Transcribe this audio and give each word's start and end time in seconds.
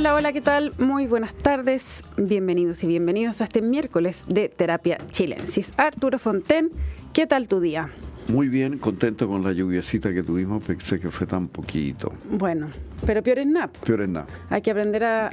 Hola, 0.00 0.14
hola, 0.14 0.32
¿qué 0.32 0.40
tal? 0.40 0.72
Muy 0.78 1.06
buenas 1.06 1.34
tardes, 1.34 2.04
bienvenidos 2.16 2.82
y 2.82 2.86
bienvenidas 2.86 3.42
a 3.42 3.44
este 3.44 3.60
miércoles 3.60 4.24
de 4.28 4.48
Terapia 4.48 4.96
Chilensis. 5.10 5.74
Arturo 5.76 6.18
Fonten, 6.18 6.70
¿qué 7.12 7.26
tal 7.26 7.48
tu 7.48 7.60
día? 7.60 7.90
Muy 8.28 8.48
bien, 8.48 8.78
contento 8.78 9.28
con 9.28 9.44
la 9.44 9.52
lluviacita 9.52 10.14
que 10.14 10.22
tuvimos, 10.22 10.64
pensé 10.64 10.98
que 11.00 11.10
fue 11.10 11.26
tan 11.26 11.48
poquito. 11.48 12.14
Bueno, 12.30 12.70
pero 13.04 13.22
peor 13.22 13.40
es 13.40 13.46
nada. 13.46 13.68
Peor 13.84 14.00
es 14.00 14.08
nada. 14.08 14.26
Hay 14.48 14.62
que 14.62 14.70
aprender 14.70 15.04
a, 15.04 15.30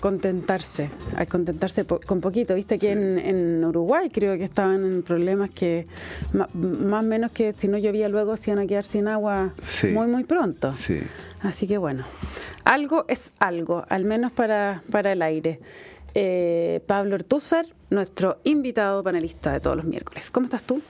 contentarse, 0.00 0.90
a 1.14 1.26
contentarse 1.26 1.84
con 1.84 2.20
poquito. 2.20 2.56
Viste 2.56 2.80
que 2.80 2.90
en, 2.90 3.64
Uruguay 3.64 4.10
creo 4.10 4.36
que 4.36 4.44
estaban 4.44 4.84
en 4.84 5.02
problemas 5.04 5.50
que 5.50 5.86
más 6.32 6.48
o 6.52 7.06
menos 7.06 7.30
que 7.30 7.54
si 7.56 7.68
no 7.68 7.78
llovía 7.78 8.08
luego 8.08 8.36
se 8.36 8.50
iban 8.50 8.64
a 8.64 8.66
quedar 8.66 8.84
sin 8.84 9.06
agua 9.06 9.52
muy, 9.92 10.08
muy 10.08 10.24
pronto. 10.24 10.72
Sí. 10.72 11.02
Así 11.46 11.68
que 11.68 11.78
bueno, 11.78 12.04
algo 12.64 13.04
es 13.06 13.32
algo, 13.38 13.84
al 13.88 14.04
menos 14.04 14.32
para, 14.32 14.82
para 14.90 15.12
el 15.12 15.22
aire. 15.22 15.60
Eh, 16.14 16.80
Pablo 16.86 17.14
Ortúzar, 17.14 17.66
nuestro 17.88 18.38
invitado 18.42 19.04
panelista 19.04 19.52
de 19.52 19.60
todos 19.60 19.76
los 19.76 19.84
miércoles. 19.84 20.30
¿Cómo 20.32 20.46
estás 20.46 20.64
tú? 20.64 20.82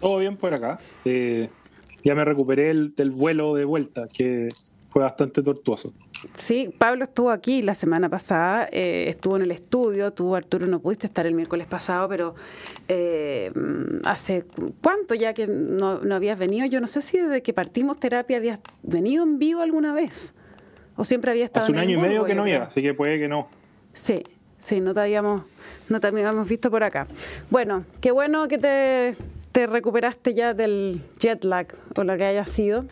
Todo 0.00 0.18
bien 0.18 0.36
por 0.36 0.54
acá. 0.54 0.78
Eh, 1.04 1.50
ya 2.04 2.14
me 2.14 2.24
recuperé 2.24 2.72
del 2.72 3.10
vuelo 3.10 3.56
de 3.56 3.64
vuelta, 3.64 4.06
que 4.06 4.46
fue 4.90 5.02
bastante 5.02 5.42
tortuoso. 5.42 5.92
Sí, 6.36 6.70
Pablo 6.78 7.04
estuvo 7.04 7.30
aquí 7.30 7.62
la 7.62 7.74
semana 7.74 8.08
pasada, 8.08 8.68
eh, 8.72 9.04
estuvo 9.08 9.36
en 9.36 9.42
el 9.42 9.50
estudio, 9.50 10.12
tú 10.12 10.34
Arturo 10.34 10.66
no 10.66 10.80
pudiste 10.80 11.06
estar 11.06 11.26
el 11.26 11.34
miércoles 11.34 11.66
pasado, 11.66 12.08
pero 12.08 12.34
eh, 12.88 13.52
hace 14.04 14.44
cuánto 14.82 15.14
ya 15.14 15.34
que 15.34 15.46
no, 15.46 16.00
no, 16.00 16.14
habías 16.14 16.38
venido, 16.38 16.66
yo 16.66 16.80
no 16.80 16.86
sé 16.86 17.02
si 17.02 17.18
desde 17.18 17.42
que 17.42 17.52
partimos 17.52 17.98
terapia 17.98 18.38
habías 18.38 18.60
venido 18.82 19.24
en 19.24 19.38
vivo 19.38 19.60
alguna 19.60 19.92
vez, 19.92 20.34
o 20.96 21.04
siempre 21.04 21.30
había 21.30 21.44
estado 21.44 21.64
hace 21.64 21.72
un 21.72 21.78
año 21.78 21.98
y 21.98 22.00
medio 22.00 22.24
que 22.24 22.34
no 22.34 22.42
había, 22.42 22.64
así 22.64 22.80
que 22.80 22.94
puede 22.94 23.18
que 23.18 23.28
no. 23.28 23.48
Sí, 23.92 24.22
sí, 24.58 24.80
no 24.80 24.94
te 24.94 25.00
habíamos, 25.00 25.42
no 25.90 26.00
te 26.00 26.06
habíamos 26.06 26.48
visto 26.48 26.70
por 26.70 26.82
acá. 26.82 27.06
Bueno, 27.50 27.84
qué 28.00 28.10
bueno 28.10 28.48
que 28.48 28.58
te 28.58 29.16
te 29.52 29.66
recuperaste 29.66 30.34
ya 30.34 30.54
del 30.54 31.00
jet 31.18 31.44
lag 31.44 31.68
o 31.96 32.04
lo 32.04 32.16
que 32.16 32.24
haya 32.24 32.44
sido. 32.44 32.84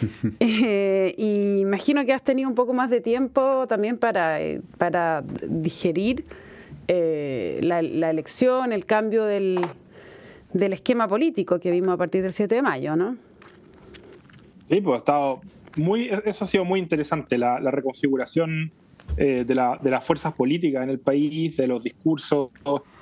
eh, 0.40 1.14
y 1.16 1.60
imagino 1.60 2.04
que 2.04 2.12
has 2.12 2.22
tenido 2.22 2.48
un 2.48 2.54
poco 2.54 2.72
más 2.72 2.90
de 2.90 3.00
tiempo 3.00 3.66
también 3.68 3.98
para, 3.98 4.40
eh, 4.40 4.60
para 4.78 5.24
digerir 5.46 6.24
eh, 6.88 7.60
la, 7.62 7.80
elección, 7.80 8.72
el 8.72 8.86
cambio 8.86 9.24
del, 9.24 9.60
del 10.52 10.72
esquema 10.72 11.08
político 11.08 11.58
que 11.60 11.70
vimos 11.70 11.94
a 11.94 11.96
partir 11.96 12.22
del 12.22 12.32
7 12.32 12.54
de 12.54 12.62
mayo, 12.62 12.96
¿no? 12.96 13.16
Sí, 14.68 14.80
pues 14.80 14.94
ha 14.94 14.98
estado 14.98 15.40
muy, 15.76 16.10
eso 16.24 16.44
ha 16.44 16.46
sido 16.46 16.64
muy 16.64 16.80
interesante, 16.80 17.38
la, 17.38 17.58
reconfiguración 17.58 18.72
eh, 19.16 19.44
de, 19.46 19.54
la, 19.54 19.78
de, 19.82 19.90
las 19.90 20.04
fuerzas 20.04 20.32
políticas 20.34 20.82
en 20.82 20.90
el 20.90 20.98
país, 20.98 21.56
de 21.56 21.66
los 21.66 21.82
discursos, 21.82 22.50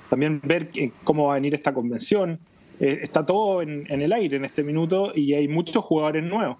también 0.09 0.41
ver 0.43 0.69
cómo 1.03 1.27
va 1.27 1.33
a 1.33 1.35
venir 1.35 1.53
esta 1.53 1.73
convención. 1.73 2.39
Eh, 2.81 3.01
está 3.03 3.23
todo 3.23 3.61
en, 3.61 3.85
el 3.89 4.11
aire 4.11 4.37
en 4.37 4.43
este 4.43 4.63
minuto 4.63 5.11
y 5.13 5.35
hay 5.35 5.47
muchos 5.47 5.85
jugadores 5.85 6.23
nuevos. 6.23 6.57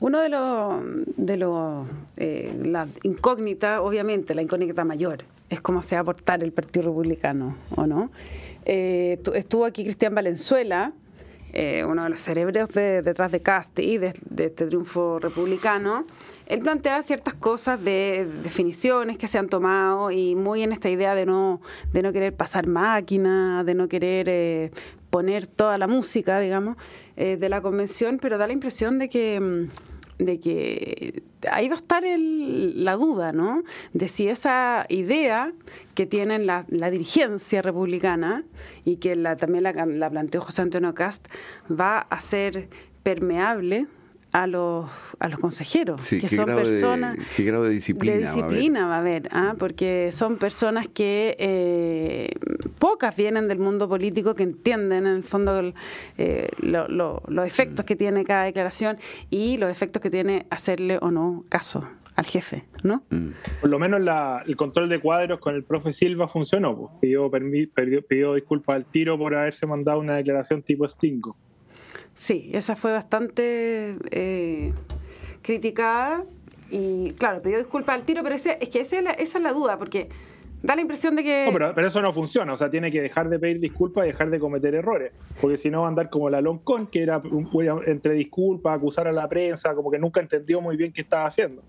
Uno 0.00 0.18
de 0.18 0.28
los, 0.28 0.82
de 1.16 1.36
los 1.36 1.86
eh, 2.16 2.52
la 2.64 2.88
incógnita, 3.04 3.80
obviamente, 3.80 4.34
la 4.34 4.42
incógnita 4.42 4.84
mayor, 4.84 5.18
es 5.48 5.60
cómo 5.60 5.84
se 5.84 5.94
va 5.94 6.00
a 6.00 6.02
aportar 6.02 6.42
el 6.42 6.50
Partido 6.50 6.86
Republicano, 6.86 7.56
¿o 7.76 7.86
no? 7.86 8.10
Eh, 8.64 9.20
estuvo 9.34 9.66
aquí 9.66 9.84
Cristian 9.84 10.16
Valenzuela, 10.16 10.92
eh, 11.52 11.84
uno 11.84 12.04
de 12.04 12.10
los 12.10 12.20
cerebros 12.20 12.68
detrás 12.72 13.30
de 13.30 13.40
Cast 13.40 13.78
y 13.78 13.98
de, 13.98 14.08
este 14.08 14.66
triunfo 14.66 15.18
republicano, 15.18 16.06
él 16.46 16.60
plantea 16.60 17.02
ciertas 17.02 17.34
cosas 17.34 17.82
de 17.82 18.28
definiciones 18.42 19.18
que 19.18 19.28
se 19.28 19.38
han 19.38 19.48
tomado 19.48 20.10
y 20.10 20.34
muy 20.34 20.62
en 20.62 20.72
esta 20.72 20.88
idea 20.88 21.14
de 21.14 21.26
no, 21.26 21.60
de 21.92 22.02
no 22.02 22.12
querer 22.12 22.34
pasar 22.34 22.66
máquina, 22.66 23.64
de 23.64 23.74
no 23.74 23.88
querer 23.88 24.28
eh, 24.28 24.70
poner 25.10 25.46
toda 25.46 25.78
la 25.78 25.86
música, 25.86 26.40
digamos, 26.40 26.76
eh, 27.16 27.36
de 27.36 27.48
la 27.48 27.60
convención, 27.60 28.18
pero 28.18 28.38
da 28.38 28.46
la 28.46 28.54
impresión 28.54 28.98
de 28.98 29.08
que 29.08 29.40
mm, 29.40 29.91
de 30.24 30.40
que 30.40 31.22
ahí 31.50 31.68
va 31.68 31.74
a 31.74 31.78
estar 31.78 32.04
la 32.04 32.96
duda, 32.96 33.32
¿no? 33.32 33.62
De 33.92 34.08
si 34.08 34.28
esa 34.28 34.86
idea 34.88 35.52
que 35.94 36.06
tiene 36.06 36.38
la, 36.38 36.64
dirigencia 36.90 37.62
republicana 37.62 38.44
y 38.84 38.96
que 38.96 39.16
la, 39.16 39.36
también 39.36 39.64
la, 39.64 39.72
la 39.72 40.10
planteó 40.10 40.40
José 40.40 40.62
Antonio 40.62 40.94
Cast 40.94 41.26
va 41.70 41.98
a 41.98 42.20
ser 42.20 42.68
permeable 43.02 43.86
a 44.32 44.46
los, 44.46 44.90
a 45.18 45.28
los 45.28 45.38
consejeros, 45.38 46.06
que 46.08 46.28
son 46.28 46.46
personas... 46.46 47.16
De, 47.16 47.24
¿Qué 47.36 47.44
grado 47.44 47.64
de 47.64 47.70
disciplina? 47.70 48.16
De 48.16 48.22
disciplina 48.22 48.86
va 48.86 48.96
a 48.96 48.98
haber, 48.98 49.28
¿ah? 49.30 49.54
porque 49.58 50.10
son 50.12 50.38
personas 50.38 50.88
que 50.88 51.36
eh, 51.38 52.30
pocas 52.78 53.14
vienen 53.14 53.46
del 53.46 53.58
mundo 53.58 53.88
político, 53.88 54.34
que 54.34 54.42
entienden 54.42 55.06
en 55.06 55.16
el 55.16 55.24
fondo 55.24 55.72
eh, 56.16 56.48
los 56.58 57.46
efectos 57.46 57.84
que 57.84 57.94
tiene 57.94 58.24
cada 58.24 58.44
declaración 58.44 58.96
y 59.28 59.58
los 59.58 59.70
efectos 59.70 60.00
que 60.00 60.08
tiene 60.08 60.46
hacerle 60.50 60.98
o 61.02 61.10
no 61.10 61.44
caso 61.50 61.86
al 62.14 62.26
jefe, 62.26 62.64
¿no? 62.82 63.02
Mm. 63.10 63.28
Por 63.60 63.70
lo 63.70 63.78
menos 63.78 64.00
el 64.46 64.56
control 64.56 64.88
de 64.88 64.98
cuadros 64.98 65.40
con 65.40 65.54
el 65.54 65.64
profe 65.64 65.92
Silva 65.92 66.28
funcionó. 66.28 66.76
Pues. 66.76 66.90
Pidió, 67.00 67.30
pidió 68.06 68.34
disculpas 68.34 68.76
al 68.76 68.86
tiro 68.86 69.18
por 69.18 69.34
haberse 69.34 69.66
mandado 69.66 69.98
una 69.98 70.16
declaración 70.16 70.62
tipo 70.62 70.86
Stingo. 70.88 71.36
Sí, 72.14 72.50
esa 72.52 72.76
fue 72.76 72.92
bastante 72.92 73.96
eh, 74.10 74.72
criticada 75.42 76.24
y 76.70 77.12
claro, 77.12 77.42
pidió 77.42 77.58
disculpas 77.58 77.96
al 77.96 78.04
tiro, 78.04 78.22
pero 78.22 78.34
ese, 78.34 78.58
es 78.60 78.68
que 78.68 78.80
esa 78.80 78.98
es, 78.98 79.04
la, 79.04 79.10
esa 79.12 79.38
es 79.38 79.44
la 79.44 79.52
duda, 79.52 79.78
porque 79.78 80.08
da 80.62 80.74
la 80.74 80.82
impresión 80.82 81.16
de 81.16 81.24
que... 81.24 81.50
Pero, 81.52 81.86
eso 81.86 82.00
no 82.00 82.12
funciona, 82.12 82.52
o 82.52 82.56
sea, 82.56 82.70
tiene 82.70 82.90
que 82.90 83.02
dejar 83.02 83.28
de 83.28 83.38
pedir 83.38 83.60
disculpas 83.60 84.04
y 84.04 84.08
dejar 84.08 84.30
de 84.30 84.38
cometer 84.38 84.74
errores, 84.74 85.12
porque 85.40 85.56
si 85.56 85.70
no 85.70 85.80
va 85.80 85.86
a 85.86 85.88
andar 85.88 86.08
como 86.08 86.30
la 86.30 86.40
Loncón, 86.40 86.86
que 86.86 87.02
era 87.02 87.20
entre 87.86 88.14
disculpas, 88.14 88.76
acusar 88.76 89.08
a 89.08 89.12
la 89.12 89.28
prensa, 89.28 89.74
como 89.74 89.90
que 89.90 89.98
nunca 89.98 90.20
entendió 90.20 90.60
muy 90.60 90.76
bien 90.76 90.92
qué 90.92 91.02
estaba 91.02 91.26
haciendo. 91.26 91.62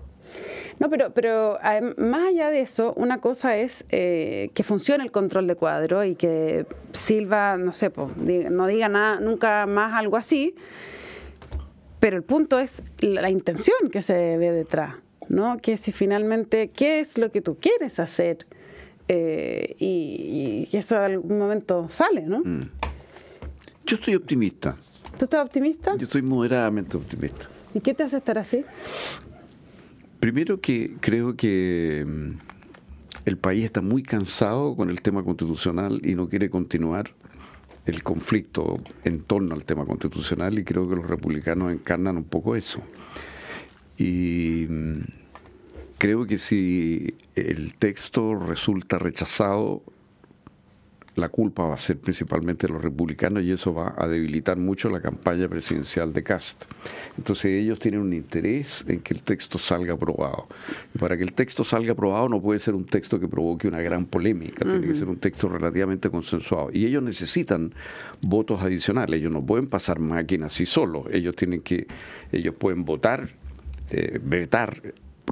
No, 0.79 0.89
pero, 0.89 1.13
pero 1.13 1.57
más 1.97 2.29
allá 2.29 2.49
de 2.49 2.61
eso, 2.61 2.93
una 2.95 3.19
cosa 3.19 3.57
es 3.57 3.85
eh, 3.89 4.49
que 4.53 4.63
funcione 4.63 5.03
el 5.03 5.11
control 5.11 5.47
de 5.47 5.55
cuadro 5.55 6.03
y 6.03 6.15
que 6.15 6.65
Silva, 6.91 7.57
no 7.57 7.73
sé, 7.73 7.91
no 8.49 8.67
diga 8.67 8.89
nada, 8.89 9.19
nunca 9.19 9.65
más 9.65 9.93
algo 9.93 10.17
así, 10.17 10.55
pero 11.99 12.17
el 12.17 12.23
punto 12.23 12.59
es 12.59 12.83
la 12.99 13.29
intención 13.29 13.89
que 13.91 14.01
se 14.01 14.37
ve 14.37 14.51
detrás, 14.51 14.95
¿no? 15.29 15.57
Que 15.57 15.77
si 15.77 15.91
finalmente, 15.91 16.69
¿qué 16.69 16.99
es 16.99 17.17
lo 17.17 17.31
que 17.31 17.41
tú 17.41 17.57
quieres 17.59 17.99
hacer? 17.99 18.45
Eh, 19.07 19.75
y, 19.79 20.67
eso 20.73 20.95
en 20.97 21.01
algún 21.03 21.37
momento 21.37 21.87
sale, 21.89 22.21
¿no? 22.23 22.39
Mm. 22.39 22.69
Yo 23.85 23.95
estoy 23.95 24.15
optimista. 24.15 24.77
¿Tú 25.17 25.25
estás 25.25 25.45
optimista? 25.45 25.95
Yo 25.97 26.05
estoy 26.05 26.21
moderadamente 26.21 26.97
optimista. 26.97 27.47
¿Y 27.73 27.79
qué 27.79 27.93
te 27.93 28.03
hace 28.03 28.17
estar 28.17 28.37
así? 28.37 28.65
Primero 30.23 30.61
que 30.61 30.95
creo 31.01 31.35
que 31.35 32.05
mm, 32.07 32.31
el 33.25 33.37
país 33.37 33.65
está 33.65 33.81
muy 33.81 34.03
cansado 34.03 34.73
con 34.73 34.89
el 34.89 35.01
tema 35.01 35.21
constitucional 35.21 35.99
y 36.01 36.15
no 36.15 36.29
quiere 36.29 36.49
continuar 36.49 37.11
el 37.85 38.03
conflicto 38.03 38.81
en 39.03 39.21
torno 39.21 39.53
al 39.53 39.65
tema 39.65 39.85
constitucional 39.85 40.57
y 40.57 40.63
creo 40.63 40.87
que 40.87 40.95
los 40.95 41.07
republicanos 41.07 41.73
encarnan 41.73 42.15
un 42.15 42.23
poco 42.23 42.55
eso. 42.55 42.81
Y 43.97 44.65
mm, 44.69 45.01
creo 45.97 46.25
que 46.25 46.37
si 46.37 47.15
el 47.35 47.73
texto 47.73 48.33
resulta 48.35 48.99
rechazado, 48.99 49.83
la 51.15 51.29
culpa 51.29 51.63
va 51.63 51.75
a 51.75 51.77
ser 51.77 51.97
principalmente 51.97 52.67
de 52.67 52.73
los 52.73 52.81
republicanos 52.81 53.43
y 53.43 53.51
eso 53.51 53.73
va 53.73 53.93
a 53.97 54.07
debilitar 54.07 54.57
mucho 54.57 54.89
la 54.89 55.01
campaña 55.01 55.47
presidencial 55.47 56.11
de 56.11 56.23
Cast. 56.23 56.65
Entonces 57.17 57.45
ellos 57.45 57.79
tienen 57.79 58.01
un 58.01 58.13
interés 58.13 58.83
en 58.87 58.99
que 58.99 59.13
el 59.13 59.21
texto 59.21 59.59
salga 59.59 59.93
aprobado. 59.93 60.47
Y 60.93 60.97
para 60.97 61.15
que 61.17 61.23
el 61.23 61.33
texto 61.33 61.63
salga 61.63 61.93
aprobado 61.93 62.29
no 62.29 62.41
puede 62.41 62.59
ser 62.59 62.73
un 62.73 62.85
texto 62.85 63.19
que 63.19 63.27
provoque 63.27 63.67
una 63.67 63.81
gran 63.81 64.05
polémica, 64.05 64.65
tiene 64.65 64.87
que 64.87 64.95
ser 64.95 65.07
un 65.07 65.17
texto 65.17 65.49
relativamente 65.49 66.09
consensuado. 66.09 66.69
Y 66.73 66.85
ellos 66.85 67.03
necesitan 67.03 67.73
votos 68.21 68.61
adicionales, 68.61 69.19
ellos 69.19 69.31
no 69.31 69.45
pueden 69.45 69.67
pasar 69.67 69.99
máquinas 69.99 70.53
así 70.53 70.65
solos, 70.65 71.05
ellos 71.11 71.35
tienen 71.35 71.61
que, 71.61 71.87
ellos 72.31 72.55
pueden 72.55 72.85
votar, 72.85 73.29
eh, 73.91 74.19
vetar 74.23 74.81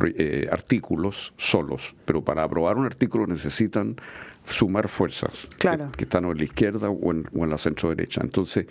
eh, 0.03 0.47
artículos 0.49 1.33
solos, 1.37 1.93
pero 2.05 2.23
para 2.23 2.43
aprobar 2.43 2.77
un 2.77 2.85
artículo 2.85 3.27
necesitan 3.27 3.97
sumar 4.45 4.87
fuerzas 4.87 5.49
que, 5.57 5.69
están 6.03 6.25
en 6.25 6.37
la 6.37 6.43
izquierda 6.43 6.89
o 6.89 7.11
en, 7.11 7.49
la 7.49 7.57
centro 7.57 7.89
derecha. 7.89 8.21
Entonces, 8.23 8.65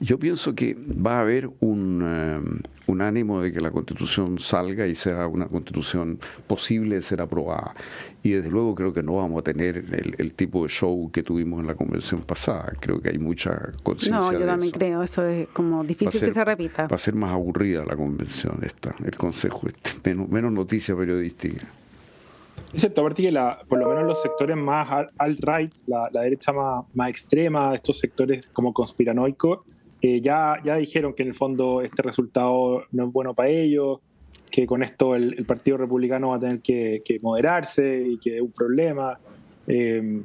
yo 0.00 0.18
pienso 0.18 0.54
que 0.54 0.74
va 0.74 1.18
a 1.18 1.20
haber 1.20 1.50
un, 1.60 2.02
eh, 2.04 2.62
un 2.86 3.00
ánimo 3.00 3.40
de 3.40 3.52
que 3.52 3.60
la 3.60 3.70
constitución 3.70 4.38
salga 4.38 4.86
y 4.86 4.94
sea 4.94 5.26
una 5.26 5.46
constitución 5.46 6.18
posible 6.46 6.96
de 6.96 7.02
ser 7.02 7.20
aprobada. 7.20 7.74
Y 8.22 8.32
desde 8.32 8.50
luego 8.50 8.74
creo 8.74 8.92
que 8.92 9.02
no 9.02 9.14
vamos 9.16 9.40
a 9.40 9.42
tener 9.42 9.84
el, 10.18 10.34
tipo 10.34 10.62
de 10.62 10.68
show 10.68 11.10
que 11.12 11.22
tuvimos 11.22 11.60
en 11.60 11.66
la 11.66 11.74
convención 11.74 12.22
pasada. 12.22 12.72
Creo 12.80 13.00
que 13.00 13.10
hay 13.10 13.18
mucha 13.18 13.72
conciencia. 13.82 14.18
No, 14.18 14.32
yo 14.32 14.46
también 14.46 14.72
creo, 14.72 15.02
eso 15.02 15.26
es 15.26 15.48
como 15.48 15.84
difícil 15.84 16.20
que 16.20 16.32
se 16.32 16.44
repita. 16.44 16.86
Va 16.86 16.96
a 16.96 16.98
ser 16.98 17.14
más 17.14 17.32
aburrida 17.32 17.84
la 17.84 17.96
convención 17.96 18.58
esta, 18.62 18.94
el 19.04 19.16
consejo 19.16 19.66
este, 19.66 19.90
menos, 20.08 20.28
menos 20.28 20.52
noticia 20.52 20.96
periodística. 20.96 21.66
Es 22.72 22.80
cierto, 22.80 23.02
aparte 23.02 23.22
que 23.22 23.30
la, 23.30 23.58
por 23.68 23.78
lo 23.78 23.88
menos 23.88 24.04
los 24.04 24.22
sectores 24.22 24.56
más 24.56 25.06
alt-right, 25.18 25.72
la, 25.86 26.08
derecha 26.10 26.52
más, 26.52 26.86
más, 26.94 27.10
extrema, 27.10 27.74
estos 27.74 27.98
sectores 27.98 28.46
como 28.48 28.72
conspiranoicos, 28.72 29.60
eh, 30.00 30.20
ya, 30.22 30.58
ya 30.64 30.76
dijeron 30.76 31.12
que 31.12 31.22
en 31.22 31.28
el 31.28 31.34
fondo 31.34 31.82
este 31.82 32.02
resultado 32.02 32.84
no 32.90 33.06
es 33.06 33.12
bueno 33.12 33.34
para 33.34 33.50
ellos, 33.50 34.00
que 34.50 34.66
con 34.66 34.82
esto 34.82 35.14
el, 35.14 35.44
Partido 35.44 35.76
Republicano 35.76 36.30
va 36.30 36.36
a 36.36 36.40
tener 36.40 36.60
que, 36.60 37.02
moderarse 37.20 38.02
y 38.06 38.18
que 38.18 38.36
es 38.36 38.42
un 38.42 38.52
problema. 38.52 39.18
Eh, 39.66 40.22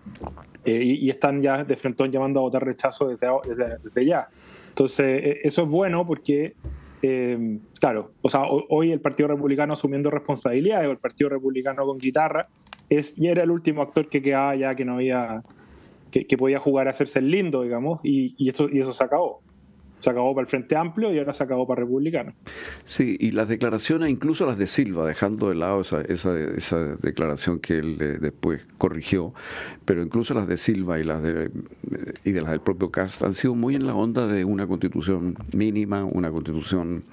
eh, 0.66 0.84
y, 0.84 1.10
están 1.10 1.42
ya 1.42 1.64
de 1.64 1.76
frente 1.76 2.10
llamando 2.10 2.40
a 2.40 2.44
votar 2.44 2.66
rechazo 2.66 3.08
desde, 3.08 3.28
desde 3.84 4.06
ya. 4.06 4.28
Entonces, 4.70 5.38
eso 5.44 5.64
es 5.64 5.70
bueno 5.70 6.06
porque 6.08 6.56
eh, 7.02 7.60
claro, 7.80 8.12
o 8.22 8.30
sea, 8.30 8.44
hoy 8.48 8.92
el 8.92 9.00
Partido 9.00 9.30
Republicano 9.30 9.74
asumiendo 9.74 10.10
responsabilidades, 10.10 10.88
o 10.88 10.92
el 10.92 10.98
Partido 10.98 11.30
Republicano 11.30 11.86
con 11.86 11.98
guitarra, 11.98 12.48
es, 12.90 13.18
y 13.18 13.28
era 13.28 13.44
el 13.44 13.52
último 13.52 13.82
actor 13.82 14.10
que 14.10 14.22
quedaba 14.22 14.56
ya 14.56 14.76
que 14.76 14.86
no 14.86 14.96
había, 14.96 15.44
que, 16.12 16.38
podía 16.38 16.60
jugar 16.60 16.88
a 16.88 16.92
hacerse 16.92 17.20
el 17.20 17.30
lindo, 17.30 17.64
digamos, 17.64 18.00
y, 18.04 18.36
y, 18.38 18.50
eso, 18.50 18.70
y 18.70 18.80
eso 18.80 18.94
se 18.94 19.04
acabó 19.04 19.42
se 20.00 20.10
acabó 20.10 20.34
para 20.36 20.44
el 20.44 20.50
Frente 20.50 20.76
Amplio 20.76 21.14
y 21.14 21.20
ahora 21.20 21.34
se 21.34 21.44
acabó 21.44 21.68
para 21.68 21.82
Republicano. 21.82 22.34
Sí, 22.84 23.18
y 23.20 23.32
las 23.32 23.48
declaraciones, 23.48 24.10
incluso 24.10 24.46
las 24.46 24.58
de 24.58 24.68
Silva, 24.68 25.08
dejando 25.08 25.50
de 25.50 25.56
lado 25.56 25.82
esa, 25.82 26.02
esa, 26.02 26.38
esa 26.40 26.96
declaración 26.98 27.60
que 27.60 27.78
él 27.78 27.98
eh, 28.00 28.18
después 28.20 28.66
corrigió, 28.78 29.34
pero 29.86 30.02
incluso 30.02 30.34
las 30.34 30.48
de 30.48 30.58
Silva 30.58 31.00
y 31.00 31.04
las 31.04 31.24
de, 31.24 31.50
y 32.24 32.32
de 32.32 32.42
las 32.42 32.52
del 32.52 32.62
propio 32.62 32.92
Cast 32.92 33.24
han 33.24 33.34
sido 33.34 33.56
muy 33.56 33.76
en 33.76 33.88
la 33.88 33.96
onda 33.96 34.28
de 34.28 34.46
una 34.46 34.68
constitución 34.68 35.36
mínima, 35.52 36.06
una 36.06 36.32
constitución 36.32 37.04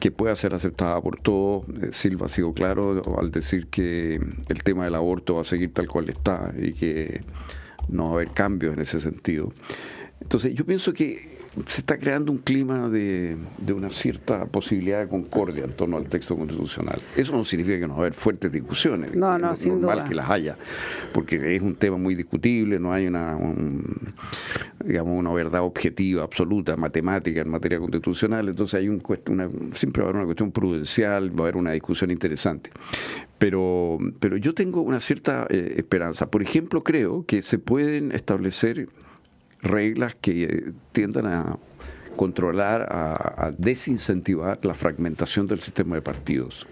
que 0.00 0.10
pueda 0.10 0.36
ser 0.36 0.54
aceptada 0.54 1.00
por 1.00 1.18
todos. 1.20 1.64
Eh, 1.82 1.88
Silva 1.92 2.26
ha 2.26 2.28
sido 2.28 2.52
claro 2.52 3.02
al 3.18 3.30
decir 3.30 3.66
que 3.68 4.20
el 4.48 4.62
tema 4.62 4.84
del 4.84 4.94
aborto 4.94 5.36
va 5.36 5.40
a 5.40 5.44
seguir 5.44 5.72
tal 5.72 5.88
cual 5.88 6.08
está 6.08 6.52
y 6.56 6.72
que 6.72 7.22
no 7.88 8.04
va 8.04 8.10
a 8.10 8.14
haber 8.14 8.30
cambios 8.30 8.74
en 8.74 8.80
ese 8.80 9.00
sentido. 9.00 9.52
Entonces, 10.20 10.54
yo 10.54 10.64
pienso 10.64 10.92
que 10.92 11.33
se 11.66 11.80
está 11.80 11.98
creando 11.98 12.32
un 12.32 12.38
clima 12.38 12.88
de, 12.88 13.36
una 13.72 13.90
cierta 13.90 14.46
posibilidad 14.46 15.00
de 15.00 15.08
concordia 15.08 15.64
en 15.64 15.72
torno 15.72 15.96
al 15.96 16.08
texto 16.08 16.36
constitucional. 16.36 17.00
Eso 17.16 17.32
no 17.32 17.44
significa 17.44 17.78
que 17.78 17.86
no 17.86 17.94
va 17.94 18.00
a 18.00 18.02
haber 18.02 18.14
fuertes 18.14 18.50
discusiones. 18.50 19.14
No, 19.14 19.38
no, 19.38 19.52
es 19.52 19.66
normal 19.66 20.04
que 20.04 20.14
las 20.14 20.28
haya, 20.28 20.56
porque 21.12 21.54
es 21.54 21.62
un 21.62 21.76
tema 21.76 21.96
muy 21.96 22.14
discutible, 22.14 22.80
no 22.80 22.92
hay 22.92 23.06
una, 23.06 23.38
digamos, 24.84 25.16
una 25.16 25.32
verdad 25.32 25.62
objetiva, 25.62 26.24
absoluta, 26.24 26.76
matemática 26.76 27.40
en 27.40 27.48
materia 27.48 27.78
constitucional. 27.78 28.48
Entonces 28.48 28.80
hay 28.80 28.88
un, 28.88 29.02
una, 29.28 29.48
siempre 29.72 30.02
va 30.02 30.08
a 30.08 30.10
haber 30.10 30.16
una 30.16 30.24
cuestión 30.26 30.50
prudencial, 30.50 31.30
va 31.30 31.44
a 31.44 31.48
haber 31.48 31.56
una 31.56 31.70
discusión 31.70 32.10
interesante. 32.10 32.70
Pero, 33.38 33.98
pero 34.18 34.36
yo 34.36 34.54
tengo 34.54 34.80
una 34.80 34.98
cierta 34.98 35.46
eh, 35.50 35.74
esperanza. 35.76 36.30
Por 36.30 36.42
ejemplo, 36.42 36.82
creo 36.82 37.24
que 37.26 37.42
se 37.42 37.58
pueden 37.58 38.10
establecer 38.12 38.88
reglas 39.64 40.14
que 40.14 40.44
eh, 40.44 40.72
tiendan 40.92 41.26
a 41.26 41.58
controlar, 42.16 42.86
a, 42.90 43.52
desincentivar 43.58 44.64
la 44.64 44.74
fragmentación 44.74 45.46
del 45.46 45.58
sistema 45.58 45.96
de 45.96 46.02
partidos. 46.02 46.66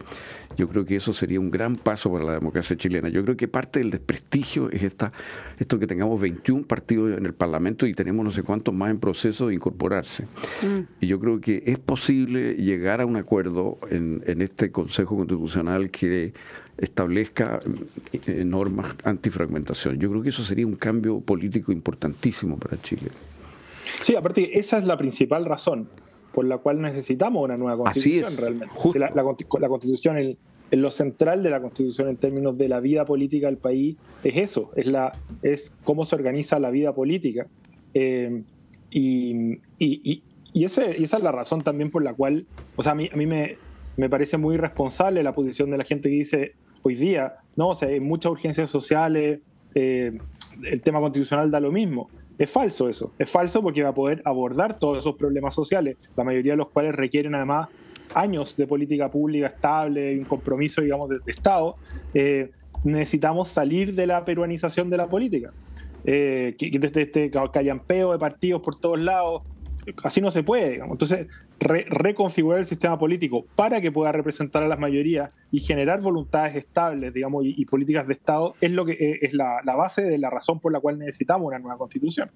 Yo 0.57 0.69
creo 0.69 0.85
que 0.85 0.97
eso 0.97 1.13
sería 1.15 1.41
un 1.41 1.51
gran 1.51 1.77
paso 1.77 2.13
para 2.13 2.25
la 2.25 2.33
democracia 2.35 2.77
chilena. 2.77 3.09
Yo 3.09 3.25
creo 3.25 3.37
que 3.37 3.49
parte 3.49 3.81
del 3.81 3.91
desprestigio 3.91 4.71
es 4.71 4.83
esta, 4.83 5.11
esto 5.59 5.79
que 5.79 5.87
tengamos 5.87 6.21
21 6.21 6.67
partidos 6.67 7.17
en 7.17 7.25
el 7.25 7.33
Parlamento 7.33 7.87
y 7.87 7.95
tenemos 7.95 8.23
no 8.23 8.31
sé 8.31 8.43
cuántos 8.43 8.75
más 8.75 8.91
en 8.91 9.01
proceso 9.01 9.49
de 9.49 9.55
incorporarse. 9.55 10.25
Mm. 10.63 10.81
Y 11.01 11.07
yo 11.07 11.19
creo 11.19 11.41
que 11.41 11.63
es 11.67 11.79
posible 11.79 12.55
llegar 12.57 13.01
a 13.01 13.07
un 13.07 13.17
acuerdo 13.17 13.79
en, 13.91 14.23
en 14.27 14.43
este 14.43 14.71
Consejo 14.71 15.17
Constitucional 15.17 15.91
que 15.91 16.35
establezca 16.79 17.61
eh, 18.13 18.45
normas 18.45 18.97
antifragmentación. 19.05 19.99
Yo 19.99 20.11
creo 20.11 20.23
que 20.23 20.31
eso 20.31 20.43
sería 20.43 20.67
un 20.67 20.77
cambio 20.77 21.21
político 21.21 21.73
importantísimo 21.73 22.59
para 22.59 22.81
Chile. 22.81 23.11
Sí, 24.03 24.17
aparte, 24.17 24.59
esa 24.59 24.79
es 24.79 24.85
la 24.85 24.97
principal 24.97 25.45
razón 25.45 25.89
por 26.33 26.45
la 26.45 26.59
cual 26.59 26.81
necesitamos 26.81 27.45
una 27.45 27.57
nueva 27.57 27.85
constitución 27.85 28.37
realmente. 28.37 28.75
La, 28.99 29.69
constitución, 29.69 30.17
el, 30.17 30.39
lo 30.71 30.91
central 30.91 31.43
de 31.43 31.51
la 31.51 31.61
constitución 31.61 32.09
en 32.09 32.17
términos 32.17 32.57
de 32.57 32.69
la 32.69 32.81
vida 32.81 33.05
política 33.05 33.47
del 33.47 33.59
país 33.59 33.97
es 34.25 34.37
eso, 34.37 34.71
es, 34.75 34.87
la, 34.87 35.13
es 35.43 35.73
cómo 35.85 36.05
se 36.05 36.15
organiza 36.15 36.59
la 36.59 36.71
vida 36.71 36.95
política. 36.95 37.47
Eh, 37.95 38.43
y, 38.91 39.59
y, 39.79 40.23
y, 40.53 40.65
esa 40.65 40.85
es 40.87 41.13
la 41.23 41.33
razón 41.33 41.61
también 41.61 41.91
por 41.91 42.03
la 42.03 42.15
cual, 42.15 42.47
o 42.77 42.83
sea, 42.83 42.93
a 42.93 42.95
mí, 42.95 43.11
a 43.13 43.17
mí 43.17 43.27
me, 43.27 43.57
me 43.97 44.09
parece 44.09 44.39
muy 44.39 44.55
irresponsable 44.55 45.23
la 45.23 45.35
posición 45.35 45.71
de 45.71 45.79
la 45.79 45.85
gente 45.85 46.09
que 46.09 46.17
dice 46.17 46.53
hoy 46.83 46.95
día, 46.95 47.37
no, 47.57 47.69
o 47.69 47.75
sea, 47.75 47.89
hay 47.89 48.01
muchas 48.01 48.33
urgencias 48.33 48.71
sociales, 48.71 49.41
eh, 49.75 50.19
el 50.65 50.81
tema 50.81 51.01
constitucional 51.01 51.51
da 51.51 51.61
lo 51.61 51.73
mismo. 51.73 52.09
Es 52.39 52.51
falso 52.51 52.89
eso, 52.89 53.13
es 53.19 53.31
falso 53.31 53.63
porque 53.63 53.83
va 53.83 53.91
a 53.91 53.95
poder 53.95 54.23
abordar 54.25 54.79
todos 54.79 54.99
esos 54.99 55.15
problemas 55.17 55.55
sociales, 55.55 55.97
la 56.17 56.25
mayoría 56.25 56.53
de 56.53 56.57
los 56.57 56.71
cuales 56.71 56.95
requieren 56.95 57.35
además 57.35 57.69
años 58.15 58.57
de 58.57 58.67
política 58.67 59.11
pública 59.11 59.47
estable 59.47 60.15
y 60.15 60.19
un 60.19 60.25
compromiso, 60.25 60.81
digamos, 60.83 61.09
de, 61.09 61.19
Estado. 61.27 61.77
Eh, 62.15 62.51
necesitamos 62.85 63.49
salir 63.49 63.95
de 63.95 64.07
la 64.07 64.25
peruanización 64.25 64.91
de 64.91 64.97
la 64.97 65.09
política. 65.09 65.53
Eh, 66.05 66.57
que, 66.59 66.71
desde 66.81 67.03
este 67.03 67.31
callampeo 67.31 68.13
de 68.13 68.19
partidos 68.19 68.61
por 68.61 68.75
todos 68.75 69.01
lados, 69.01 69.43
así 70.03 70.21
no 70.21 70.31
se 70.31 70.43
puede. 70.43 70.71
Digamos. 70.71 70.95
Entonces, 70.95 71.27
reconfigurar 71.59 72.61
el 72.61 72.67
sistema 72.67 72.99
político 72.99 73.45
para 73.57 73.81
que 73.81 73.93
pueda 73.93 74.13
representar 74.13 74.63
a 74.63 74.69
las 74.69 74.79
mayorías 74.79 75.33
y 75.51 75.61
generar 75.61 76.01
voluntades 76.01 76.57
estables, 76.57 77.13
digamos, 77.13 77.45
y, 77.47 77.65
políticas 77.67 78.07
de 78.07 78.15
Estado 78.15 78.55
es 78.61 78.73
lo 78.73 78.85
que 78.85 78.93
eh, 78.93 79.19
es 79.23 79.33
la, 79.35 79.63
base 79.65 80.03
de 80.03 80.19
la 80.19 80.31
razón 80.31 80.61
por 80.61 80.73
la 80.73 80.81
cual 80.81 80.99
necesitamos 80.99 81.47
una 81.47 81.59
nueva 81.59 81.79
constitución. 81.79 82.31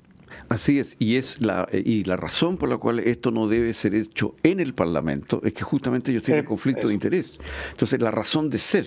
Así 0.49 0.79
es, 0.79 0.97
y 0.99 1.17
es 1.17 1.41
la 1.41 1.69
y 1.73 2.05
la 2.05 2.17
razón 2.17 2.57
por 2.57 2.69
la 2.69 2.79
cual 2.79 2.99
esto 3.01 3.31
no 3.31 3.47
debe 3.49 3.73
ser 3.73 3.95
hecho 3.95 4.35
en 4.43 4.61
el 4.61 4.75
Parlamento 4.75 5.41
es 5.45 5.53
que 5.53 5.63
justamente 5.63 6.11
ellos 6.11 6.25
tienen 6.25 6.45
conflicto 6.45 6.89
de 6.89 6.95
interés. 6.95 7.39
Entonces, 7.71 8.01
la 8.01 8.11
razón 8.11 8.51
de 8.51 8.59
ser 8.59 8.87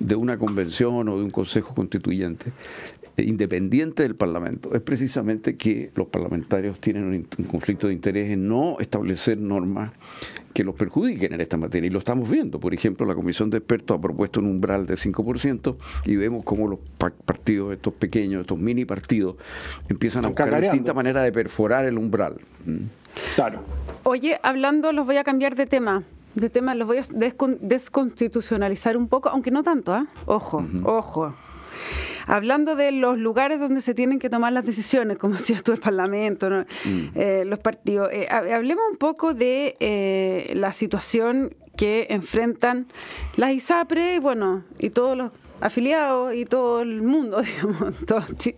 de 0.00 0.14
una 0.14 0.38
convención 0.38 1.08
o 1.08 1.18
de 1.18 1.24
un 1.24 1.30
consejo 1.30 1.74
constituyente 1.74 2.52
independiente 3.22 4.02
del 4.02 4.14
Parlamento 4.14 4.74
es 4.74 4.80
precisamente 4.80 5.56
que 5.56 5.90
los 5.94 6.08
parlamentarios 6.08 6.80
tienen 6.80 7.04
un, 7.04 7.44
conflicto 7.44 7.88
de 7.88 7.92
interés 7.92 8.30
en 8.30 8.48
no 8.48 8.76
establecer 8.80 9.38
normas 9.38 9.92
que 10.54 10.64
los 10.64 10.74
perjudiquen 10.74 11.32
en 11.32 11.40
esta 11.40 11.56
materia. 11.56 11.88
Y 11.88 11.90
lo 11.90 11.98
estamos 11.98 12.28
viendo. 12.28 12.58
Por 12.60 12.74
ejemplo, 12.74 13.06
la 13.06 13.14
Comisión 13.14 13.50
de 13.50 13.58
Expertos 13.58 13.98
ha 13.98 14.00
propuesto 14.00 14.40
un 14.40 14.46
umbral 14.46 14.86
de 14.86 14.94
5% 14.94 15.76
y 16.06 16.16
vemos 16.16 16.44
cómo 16.44 16.66
los 16.68 16.80
partidos, 17.24 17.72
estos 17.72 17.94
pequeños, 17.94 18.42
estos 18.42 18.58
mini 18.58 18.84
partidos, 18.84 19.36
empiezan 19.88 20.24
a 20.24 20.28
buscar 20.28 20.60
distintas 20.60 20.94
maneras 20.94 21.24
de 21.24 21.32
perforar 21.32 21.84
el 21.84 21.98
umbral. 21.98 22.36
Mm. 22.64 22.84
Claro. 23.34 23.60
Oye, 24.04 24.38
hablando, 24.42 24.92
los 24.92 25.06
voy 25.06 25.16
a 25.16 25.24
cambiar 25.24 25.54
de 25.54 25.66
tema 25.66 26.04
de 26.34 26.50
tema 26.50 26.74
los 26.74 26.86
voy 26.86 26.98
a 26.98 27.02
desconstitucionalizar 27.60 28.96
un 28.96 29.08
poco, 29.08 29.28
aunque 29.28 29.50
no 29.50 29.62
tanto, 29.62 29.92
¿ah? 29.92 30.06
Ojo, 30.26 30.64
ojo. 30.84 31.34
Hablando 32.28 32.76
de 32.76 32.92
los 32.92 33.16
lugares 33.18 33.58
donde 33.58 33.80
se 33.80 33.94
tienen 33.94 34.18
que 34.18 34.28
tomar 34.28 34.52
las 34.52 34.64
decisiones, 34.64 35.16
como 35.16 35.34
decías 35.38 35.62
tú, 35.62 35.72
el 35.72 35.80
Parlamento, 35.80 36.50
mm. 36.50 37.08
eh, 37.14 37.44
los 37.46 37.58
partidos, 37.58 38.10
eh, 38.12 38.28
hablemos 38.30 38.84
un 38.90 38.98
poco 38.98 39.32
de 39.34 39.76
eh, 39.80 40.52
la 40.54 40.72
situación 40.72 41.56
que 41.76 42.06
enfrentan 42.10 42.86
las 43.36 43.52
ISAPRE, 43.52 44.20
bueno, 44.20 44.64
y 44.78 44.90
todos 44.90 45.16
los 45.16 45.32
afiliados 45.60 46.34
y 46.34 46.44
todo 46.44 46.82
el 46.82 47.02
mundo, 47.02 47.40
digamos, 47.42 47.94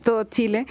todo, 0.03 0.25
Chile, 0.25 0.67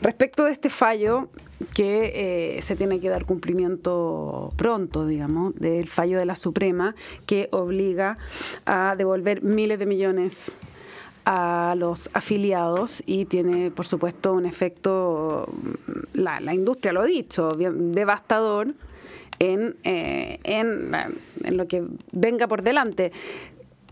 respecto 0.00 0.44
de 0.44 0.52
este 0.52 0.68
fallo 0.68 1.28
que 1.76 2.58
se 2.60 2.74
tiene 2.74 2.98
que 2.98 3.08
dar 3.08 3.24
cumplimiento 3.24 4.52
pronto, 4.56 5.06
digamos, 5.06 5.54
del 5.54 5.86
fallo 5.88 6.18
de 6.18 6.26
la 6.26 6.34
Suprema 6.34 6.96
que 7.24 7.48
obliga 7.52 8.18
a 8.66 8.96
devolver 8.98 9.44
miles 9.44 9.78
de 9.78 9.86
millones 9.86 10.52
a 11.24 11.74
los 11.76 12.10
afiliados 12.12 13.02
y 13.06 13.26
tiene, 13.26 13.70
por 13.70 13.86
supuesto, 13.86 14.32
un 14.32 14.46
efecto, 14.46 15.46
la, 16.12 16.40
la 16.40 16.54
industria 16.54 16.92
lo 16.92 17.02
ha 17.02 17.06
dicho, 17.06 17.50
bien, 17.56 17.92
devastador 17.92 18.68
en, 19.38 19.76
eh, 19.84 20.38
en, 20.44 20.94
en, 21.44 21.56
lo 21.56 21.66
que 21.66 21.84
venga 22.12 22.46
por 22.48 22.62
delante. 22.62 23.12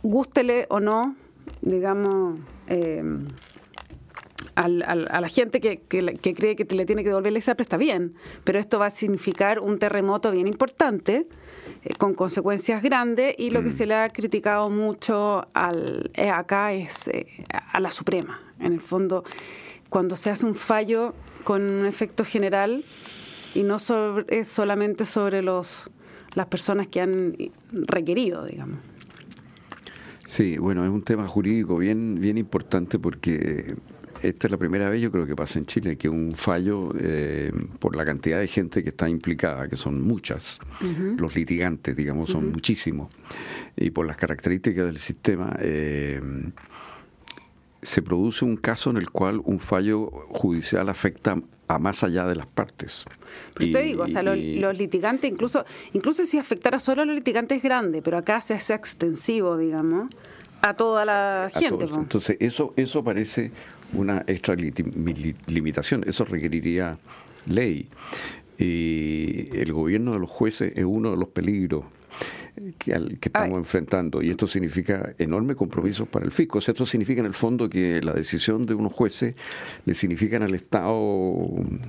Gústele 0.02 0.66
o 0.70 0.80
no, 0.80 1.16
digamos, 1.60 2.38
eh, 2.68 3.02
a 4.54 4.68
la 4.68 5.28
gente 5.28 5.60
que, 5.60 5.80
cree 5.80 6.56
que 6.56 6.74
le 6.74 6.86
tiene 6.86 7.02
que 7.02 7.08
devolver 7.08 7.32
la 7.32 7.38
ISAPRE 7.38 7.62
está 7.62 7.76
bien, 7.76 8.14
pero 8.44 8.58
esto 8.58 8.78
va 8.78 8.86
a 8.86 8.90
significar 8.90 9.60
un 9.60 9.78
terremoto 9.78 10.30
bien 10.32 10.46
importante 10.46 11.26
eh, 11.82 11.94
con 11.96 12.14
consecuencias 12.14 12.82
grandes 12.82 13.34
y 13.38 13.50
lo 13.50 13.62
que 13.62 13.70
mm. 13.70 13.72
se 13.72 13.86
le 13.86 13.94
ha 13.94 14.08
criticado 14.10 14.70
mucho 14.70 15.48
al, 15.54 16.10
eh, 16.14 16.30
acá 16.30 16.72
es 16.72 17.08
eh, 17.08 17.26
a 17.72 17.80
la 17.80 17.90
Suprema. 17.90 18.40
En 18.58 18.74
el 18.74 18.80
fondo, 18.80 19.24
cuando 19.88 20.16
se 20.16 20.30
hace 20.30 20.44
un 20.44 20.54
fallo 20.54 21.14
con 21.44 21.62
un 21.62 21.86
efecto 21.86 22.24
general 22.24 22.84
y 23.54 23.62
no 23.62 23.78
sobre, 23.78 24.44
solamente 24.44 25.06
sobre 25.06 25.42
los 25.42 25.90
las 26.34 26.46
personas 26.46 26.86
que 26.86 27.00
han 27.00 27.36
requerido, 27.72 28.44
digamos. 28.44 28.78
Sí, 30.26 30.58
bueno, 30.58 30.84
es 30.84 30.90
un 30.90 31.02
tema 31.02 31.26
jurídico 31.26 31.76
bien, 31.76 32.20
bien 32.20 32.38
importante 32.38 32.98
porque 32.98 33.74
esta 34.22 34.46
es 34.46 34.50
la 34.50 34.56
primera 34.56 34.90
vez, 34.90 35.00
yo 35.00 35.10
creo 35.10 35.26
que 35.26 35.36
pasa 35.36 35.58
en 35.58 35.66
Chile, 35.66 35.96
que 35.96 36.08
un 36.08 36.32
fallo 36.32 36.92
eh, 36.98 37.52
por 37.78 37.96
la 37.96 38.04
cantidad 38.04 38.38
de 38.38 38.46
gente 38.46 38.82
que 38.82 38.90
está 38.90 39.08
implicada, 39.08 39.68
que 39.68 39.76
son 39.76 40.02
muchas, 40.02 40.58
los 41.16 41.34
litigantes, 41.34 41.96
digamos, 41.96 42.30
son 42.30 42.52
muchísimos, 42.52 43.12
y 43.76 43.90
por 43.90 44.06
las 44.06 44.16
características 44.16 44.86
del 44.86 44.98
sistema, 44.98 45.56
eh, 45.60 46.20
se 47.82 48.02
produce 48.02 48.44
un 48.44 48.56
caso 48.56 48.90
en 48.90 48.98
el 48.98 49.10
cual 49.10 49.40
un 49.44 49.58
fallo 49.58 50.10
judicial 50.28 50.88
afecta 50.88 51.36
a 51.68 51.78
más 51.78 52.02
allá 52.02 52.26
de 52.26 52.34
las 52.34 52.46
partes. 52.46 53.04
Pues 53.54 53.70
te 53.70 53.82
digo, 53.82 54.02
o 54.02 54.08
sea, 54.08 54.22
los, 54.22 54.36
litigantes, 54.76 55.30
incluso, 55.30 55.64
incluso 55.92 56.24
si 56.24 56.36
afectara 56.36 56.80
solo 56.80 57.02
a 57.02 57.04
los 57.04 57.14
litigantes 57.14 57.62
grandes, 57.62 58.02
pero 58.02 58.18
acá 58.18 58.40
se 58.40 58.54
hace 58.54 58.74
extensivo, 58.74 59.56
digamos, 59.56 60.10
a 60.62 60.74
toda 60.74 61.04
la 61.04 61.50
gente. 61.52 61.84
Entonces, 61.84 62.36
eso, 62.40 62.74
eso 62.76 63.02
parece 63.04 63.52
una 63.92 64.24
extra 64.26 64.54
limitación, 64.54 66.04
eso 66.06 66.24
requeriría 66.24 66.98
ley. 67.46 67.88
Y 68.58 69.56
el 69.56 69.72
gobierno 69.72 70.12
de 70.12 70.18
los 70.18 70.30
jueces 70.30 70.72
es 70.76 70.84
uno 70.84 71.10
de 71.10 71.16
los 71.16 71.28
peligros 71.28 71.84
que, 72.78 72.92
estamos 73.22 73.58
enfrentando 73.58 74.22
y 74.22 74.30
esto 74.30 74.46
significa 74.46 75.14
enormes 75.18 75.56
compromisos 75.56 76.08
para 76.08 76.24
el 76.24 76.32
fisco. 76.32 76.58
O 76.58 76.60
sea, 76.60 76.72
esto 76.72 76.84
significa 76.86 77.20
en 77.20 77.26
el 77.26 77.34
fondo 77.34 77.70
que 77.70 78.00
la 78.02 78.12
decisión 78.12 78.66
de 78.66 78.74
unos 78.74 78.92
jueces 78.92 79.34
le 79.84 79.94
significan 79.94 80.42
al 80.42 80.54
Estado 80.54 80.94
un 80.94 81.80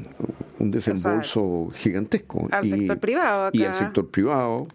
desembolso 0.59 1.69
gigantesco. 1.75 2.47
Al 2.51 2.65
sector 2.65 2.99
privado. 2.99 3.49
Y 3.53 3.63
al 3.63 3.73
sector 3.73 4.09
privado, 4.09 4.67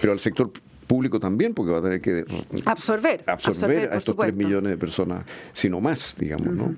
pero 0.00 0.12
al 0.12 0.20
sector 0.20 0.50
público 0.84 1.18
también, 1.18 1.54
porque 1.54 1.72
va 1.72 1.78
a 1.78 1.82
tener 1.82 2.00
que 2.00 2.24
absorber, 2.64 3.22
absorber, 3.26 3.92
a 3.92 3.96
estos 3.96 4.16
tres 4.16 4.36
millones 4.36 4.70
de 4.70 4.78
personas, 4.78 5.24
sino 5.52 5.80
más, 5.80 6.16
digamos, 6.18 6.54
¿no? 6.54 6.74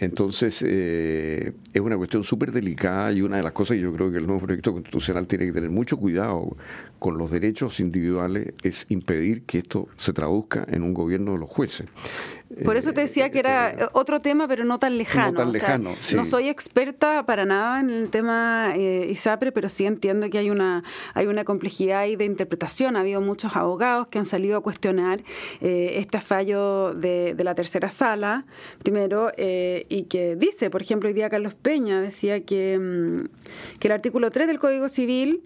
Entonces, 0.00 0.64
eh, 0.64 1.52
es 1.72 1.80
una 1.80 1.96
cuestión 1.96 2.22
súper 2.22 2.52
delicada 2.52 3.10
y 3.10 3.20
una 3.20 3.38
de 3.38 3.42
las 3.42 3.52
cosas 3.52 3.76
que 3.76 3.82
yo 3.82 3.92
creo 3.92 4.12
que 4.12 4.18
el 4.18 4.26
nuevo 4.26 4.42
proyecto 4.42 4.72
constitucional 4.72 5.26
tiene 5.26 5.46
que 5.46 5.52
tener 5.52 5.70
mucho 5.70 5.96
cuidado 5.96 6.56
con 7.00 7.18
los 7.18 7.32
derechos 7.32 7.80
individuales 7.80 8.54
es 8.62 8.86
impedir 8.90 9.42
que 9.42 9.58
esto 9.58 9.88
se 9.96 10.12
traduzca 10.12 10.64
en 10.68 10.84
un 10.84 10.94
gobierno 10.94 11.32
de 11.32 11.38
los 11.38 11.50
jueces. 11.50 11.88
Por 12.64 12.76
eso 12.76 12.92
te 12.94 13.02
decía 13.02 13.30
que 13.30 13.40
era 13.40 13.70
eh, 13.70 13.88
otro 13.92 14.20
tema, 14.20 14.48
pero 14.48 14.64
no 14.64 14.78
tan 14.78 14.96
lejano. 14.96 15.32
No 15.32 15.38
tan 15.38 15.52
lejano, 15.52 15.94
No 16.14 16.24
soy 16.24 16.48
experta 16.48 17.26
para 17.26 17.44
nada 17.44 17.80
en 17.80 17.90
el 17.90 18.10
tema 18.10 18.72
eh, 18.74 19.06
ISAPRE, 19.10 19.52
pero 19.52 19.68
sí 19.68 19.84
entiendo 19.84 20.30
que 20.30 20.38
hay 20.38 20.50
una, 20.50 20.82
hay 21.14 21.26
una 21.26 21.44
complejidad 21.44 22.00
ahí 22.00 22.16
de 22.16 22.24
interpretación. 22.24 22.96
Ha 22.96 23.00
habido 23.00 23.20
muchos 23.20 23.54
abogados 23.54 24.08
que 24.08 24.18
han 24.18 24.24
salido 24.24 24.56
a 24.56 24.62
cuestionar 24.62 25.22
eh, 25.60 25.92
este 25.96 26.20
fallo 26.20 26.94
de, 26.94 27.34
de, 27.34 27.44
la 27.44 27.54
tercera 27.54 27.90
sala, 27.90 28.46
primero, 28.82 29.30
eh, 29.36 29.86
y 29.88 30.04
que 30.04 30.36
dice, 30.36 30.70
por 30.70 30.80
ejemplo, 30.80 31.08
hoy 31.08 31.14
día 31.14 31.28
Carlos 31.28 31.54
Peña 31.54 32.00
decía 32.00 32.44
que, 32.44 32.78
mm, 32.78 33.78
que 33.78 33.88
el 33.88 33.92
artículo 33.92 34.30
3 34.30 34.46
del 34.46 34.58
Código 34.58 34.88
Civil 34.88 35.42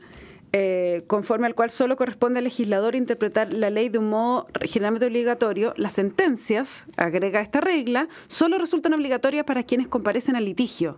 eh, 0.52 1.04
conforme 1.06 1.46
al 1.46 1.54
cual 1.54 1.70
solo 1.70 1.96
corresponde 1.96 2.38
al 2.38 2.44
legislador 2.44 2.94
interpretar 2.94 3.52
la 3.54 3.70
ley 3.70 3.88
de 3.88 3.98
un 3.98 4.10
modo 4.10 4.46
generalmente 4.62 5.06
obligatorio, 5.06 5.72
las 5.76 5.94
sentencias, 5.94 6.86
agrega 6.96 7.40
esta 7.40 7.60
regla, 7.60 8.08
solo 8.28 8.58
resultan 8.58 8.92
obligatorias 8.92 9.44
para 9.44 9.62
quienes 9.62 9.88
comparecen 9.88 10.36
al 10.36 10.44
litigio, 10.44 10.96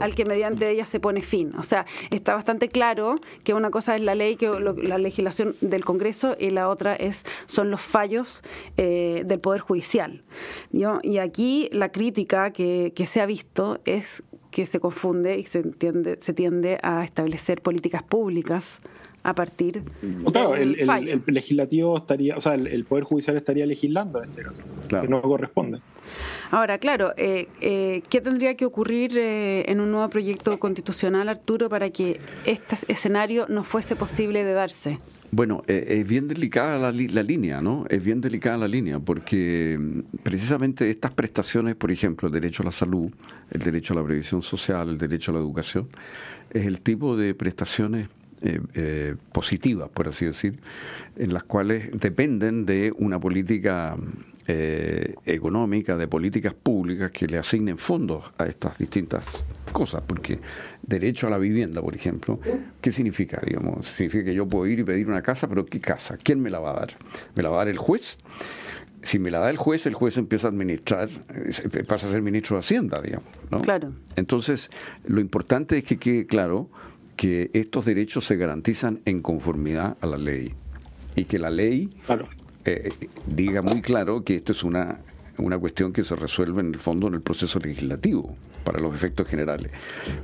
al 0.00 0.14
que 0.14 0.24
mediante 0.24 0.68
ella 0.68 0.86
se 0.86 0.98
pone 0.98 1.22
fin. 1.22 1.54
O 1.56 1.62
sea, 1.62 1.86
está 2.10 2.34
bastante 2.34 2.68
claro 2.68 3.16
que 3.44 3.54
una 3.54 3.70
cosa 3.70 3.94
es 3.94 4.00
la 4.00 4.14
ley, 4.14 4.36
que 4.36 4.48
la 4.48 4.98
legislación 4.98 5.54
del 5.60 5.84
Congreso 5.84 6.36
y 6.38 6.50
la 6.50 6.68
otra 6.68 6.96
es 6.96 7.24
son 7.46 7.70
los 7.70 7.80
fallos 7.80 8.42
eh, 8.76 9.22
del 9.24 9.40
Poder 9.40 9.60
Judicial. 9.60 10.24
Y 10.72 11.18
aquí 11.18 11.68
la 11.72 11.92
crítica 11.92 12.50
que, 12.50 12.92
que 12.94 13.06
se 13.06 13.20
ha 13.20 13.26
visto 13.26 13.80
es 13.84 14.22
que 14.56 14.64
se 14.64 14.80
confunde 14.80 15.36
y 15.38 15.44
se, 15.44 15.58
entiende, 15.58 16.16
se 16.22 16.32
tiende 16.32 16.78
a 16.82 17.04
establecer 17.04 17.60
políticas 17.60 18.02
públicas 18.02 18.80
a 19.26 19.34
partir 19.34 19.82
claro, 20.32 20.54
el, 20.54 21.22
legislativo 21.26 21.98
estaría, 21.98 22.36
o 22.36 22.40
sea, 22.40 22.54
el, 22.54 22.84
poder 22.84 23.04
judicial 23.04 23.36
estaría 23.36 23.66
legislando 23.66 24.22
en 24.22 24.30
este 24.30 24.42
caso, 24.42 24.62
que 24.88 25.08
no 25.08 25.20
corresponde. 25.20 25.80
Ahora, 26.52 26.78
claro, 26.78 27.12
eh, 27.16 27.48
eh, 27.60 28.02
¿qué 28.08 28.20
tendría 28.20 28.54
que 28.54 28.64
ocurrir 28.64 29.18
eh, 29.18 29.64
en 29.70 29.80
un 29.80 29.90
nuevo 29.90 30.08
proyecto 30.08 30.58
constitucional, 30.58 31.28
Arturo, 31.28 31.68
para 31.68 31.90
que 31.90 32.20
este 32.44 32.76
escenario 32.86 33.46
no 33.48 33.64
fuese 33.64 33.96
posible 33.96 34.44
de 34.44 34.52
darse? 34.52 35.00
Bueno, 35.32 35.64
eh, 35.66 35.84
es 35.88 36.08
bien 36.08 36.28
delicada 36.28 36.78
la, 36.78 36.90
línea, 36.92 37.60
¿no? 37.60 37.84
Es 37.88 38.04
bien 38.04 38.20
delicada 38.20 38.56
la 38.56 38.68
línea, 38.68 39.00
porque 39.00 39.76
mm, 39.78 40.18
precisamente 40.22 40.88
estas 40.88 41.12
prestaciones, 41.12 41.74
por 41.74 41.90
ejemplo, 41.90 42.28
el 42.28 42.34
derecho 42.34 42.62
a 42.62 42.66
la 42.66 42.72
salud, 42.72 43.10
el 43.50 43.60
derecho 43.60 43.92
a 43.92 43.96
la 43.96 44.04
previsión 44.04 44.42
social, 44.42 44.88
el 44.88 44.98
derecho 44.98 45.32
a 45.32 45.34
la 45.34 45.40
educación, 45.40 45.88
es 46.50 46.64
el 46.64 46.80
tipo 46.80 47.16
de 47.16 47.34
prestaciones 47.34 48.08
eh, 48.42 48.60
eh, 48.74 49.14
positivas, 49.32 49.88
por 49.88 50.08
así 50.08 50.26
decir, 50.26 50.58
en 51.16 51.32
las 51.32 51.44
cuales 51.44 51.90
dependen 51.98 52.66
de 52.66 52.92
una 52.98 53.18
política 53.18 53.96
eh, 54.46 55.14
económica, 55.24 55.96
de 55.96 56.06
políticas 56.06 56.54
públicas 56.54 57.10
que 57.10 57.26
le 57.26 57.38
asignen 57.38 57.78
fondos 57.78 58.24
a 58.38 58.46
estas 58.46 58.78
distintas 58.78 59.46
cosas, 59.72 60.02
porque 60.06 60.38
derecho 60.82 61.26
a 61.26 61.30
la 61.30 61.38
vivienda, 61.38 61.80
por 61.80 61.96
ejemplo, 61.96 62.38
¿qué 62.80 62.92
significa? 62.92 63.40
Digamos, 63.44 63.86
significa 63.86 64.24
que 64.26 64.34
yo 64.34 64.46
puedo 64.46 64.66
ir 64.66 64.80
y 64.80 64.84
pedir 64.84 65.08
una 65.08 65.22
casa, 65.22 65.48
pero 65.48 65.64
¿qué 65.64 65.80
casa? 65.80 66.16
¿Quién 66.16 66.40
me 66.40 66.50
la 66.50 66.60
va 66.60 66.70
a 66.70 66.74
dar? 66.74 66.96
¿Me 67.34 67.42
la 67.42 67.48
va 67.48 67.56
a 67.56 67.58
dar 67.58 67.68
el 67.68 67.78
juez? 67.78 68.18
si 69.02 69.20
me 69.20 69.30
la 69.30 69.38
da 69.38 69.50
el 69.50 69.56
juez, 69.56 69.86
el 69.86 69.94
juez 69.94 70.16
empieza 70.16 70.48
a 70.48 70.50
administrar, 70.50 71.08
pasa 71.86 72.08
a 72.08 72.10
ser 72.10 72.22
ministro 72.22 72.56
de 72.56 72.60
Hacienda, 72.60 73.00
digamos. 73.00 73.28
¿no? 73.50 73.62
Claro. 73.62 73.92
Entonces, 74.16 74.70
lo 75.06 75.20
importante 75.20 75.78
es 75.78 75.84
que 75.84 75.96
quede 75.96 76.26
claro 76.26 76.68
que 77.16 77.50
estos 77.54 77.84
derechos 77.84 78.24
se 78.24 78.36
garantizan 78.36 79.00
en 79.04 79.22
conformidad 79.22 79.96
a 80.00 80.06
la 80.06 80.18
ley 80.18 80.54
y 81.14 81.24
que 81.24 81.38
la 81.38 81.50
ley 81.50 81.90
eh, 82.64 82.90
diga 83.26 83.62
muy 83.62 83.82
claro 83.82 84.22
que 84.22 84.36
esto 84.36 84.52
es 84.52 84.62
una 84.62 85.00
una 85.38 85.58
cuestión 85.58 85.92
que 85.92 86.02
se 86.02 86.14
resuelve 86.14 86.60
en 86.60 86.68
el 86.68 86.78
fondo 86.78 87.08
en 87.08 87.14
el 87.14 87.20
proceso 87.20 87.58
legislativo 87.58 88.34
para 88.66 88.80
los 88.80 88.92
efectos 88.92 89.28
generales. 89.28 89.70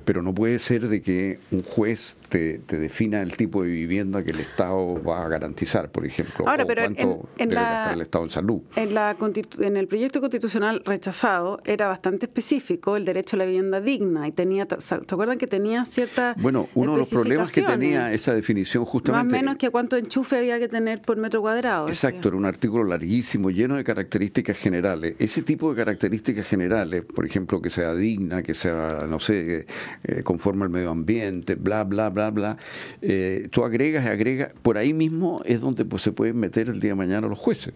Pero 0.04 0.20
no 0.20 0.34
puede 0.34 0.58
ser 0.58 0.88
de 0.88 1.00
que 1.00 1.38
un 1.52 1.62
juez 1.62 2.18
te, 2.28 2.58
defina 2.66 3.22
el 3.22 3.36
tipo 3.36 3.62
de 3.62 3.68
vivienda 3.68 4.24
que 4.24 4.32
el 4.32 4.40
Estado 4.40 5.00
va 5.02 5.24
a 5.24 5.28
garantizar, 5.28 5.90
por 5.92 6.04
ejemplo, 6.04 6.48
Ahora, 6.48 6.66
pero 6.66 6.82
cuánto 6.82 7.28
en, 7.38 7.52
el 7.52 8.00
Estado 8.00 8.24
en 8.24 8.30
salud. 8.30 8.60
En, 8.74 8.94
la, 8.94 9.16
en 9.60 9.76
el 9.76 9.86
proyecto 9.86 10.20
constitucional 10.20 10.82
rechazado 10.84 11.60
era 11.64 11.86
bastante 11.86 12.26
específico 12.26 12.96
el 12.96 13.04
derecho 13.04 13.36
a 13.36 13.38
la 13.38 13.44
vivienda 13.44 13.80
digna 13.80 14.26
y 14.26 14.32
tenía, 14.32 14.66
¿se 14.78 14.96
acuerdan 14.96 15.38
que 15.38 15.46
tenía 15.46 15.84
cierta 15.84 16.34
Bueno, 16.38 16.68
uno 16.74 16.92
de 16.94 16.98
los 16.98 17.10
problemas 17.10 17.52
que 17.52 17.62
tenía 17.62 18.12
esa 18.12 18.34
definición 18.34 18.84
justamente... 18.84 19.24
Más 19.24 19.32
o 19.32 19.36
menos 19.36 19.56
que 19.56 19.70
cuánto 19.70 19.96
enchufe 19.96 20.38
había 20.38 20.58
que 20.58 20.68
tener 20.68 21.00
por 21.00 21.16
metro 21.16 21.40
cuadrado. 21.40 21.86
Exacto, 21.86 22.26
era 22.26 22.36
un 22.36 22.46
artículo 22.46 22.82
larguísimo, 22.82 23.50
lleno 23.50 23.76
de 23.76 23.84
características 23.84 24.56
generales. 24.56 25.14
Ese 25.20 25.42
tipo 25.42 25.70
de 25.70 25.76
características 25.76 26.44
generales, 26.44 27.04
por 27.04 27.24
ejemplo, 27.24 27.62
que 27.62 27.70
sea 27.70 27.94
digna, 27.94 28.31
que 28.40 28.54
sea, 28.54 29.04
no 29.08 29.20
sé, 29.20 29.66
eh, 30.04 30.22
conforme 30.22 30.64
al 30.64 30.70
medio 30.70 30.90
ambiente, 30.90 31.56
bla, 31.56 31.84
bla, 31.84 32.08
bla, 32.08 32.30
bla. 32.30 32.56
Eh, 33.02 33.48
tú 33.50 33.64
agregas 33.64 34.06
y 34.06 34.08
agregas, 34.08 34.54
por 34.62 34.78
ahí 34.78 34.94
mismo 34.94 35.42
es 35.44 35.60
donde 35.60 35.84
pues, 35.84 36.02
se 36.02 36.12
pueden 36.12 36.38
meter 36.38 36.70
el 36.70 36.80
día 36.80 36.92
de 36.92 36.94
mañana 36.94 37.26
los 37.26 37.38
jueces. 37.38 37.74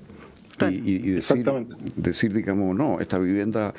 Y, 0.70 1.10
decir, 1.10 1.44
decir, 1.96 2.32
digamos, 2.32 2.74
no, 2.74 2.98
esta 2.98 3.18
vivienda 3.18 3.74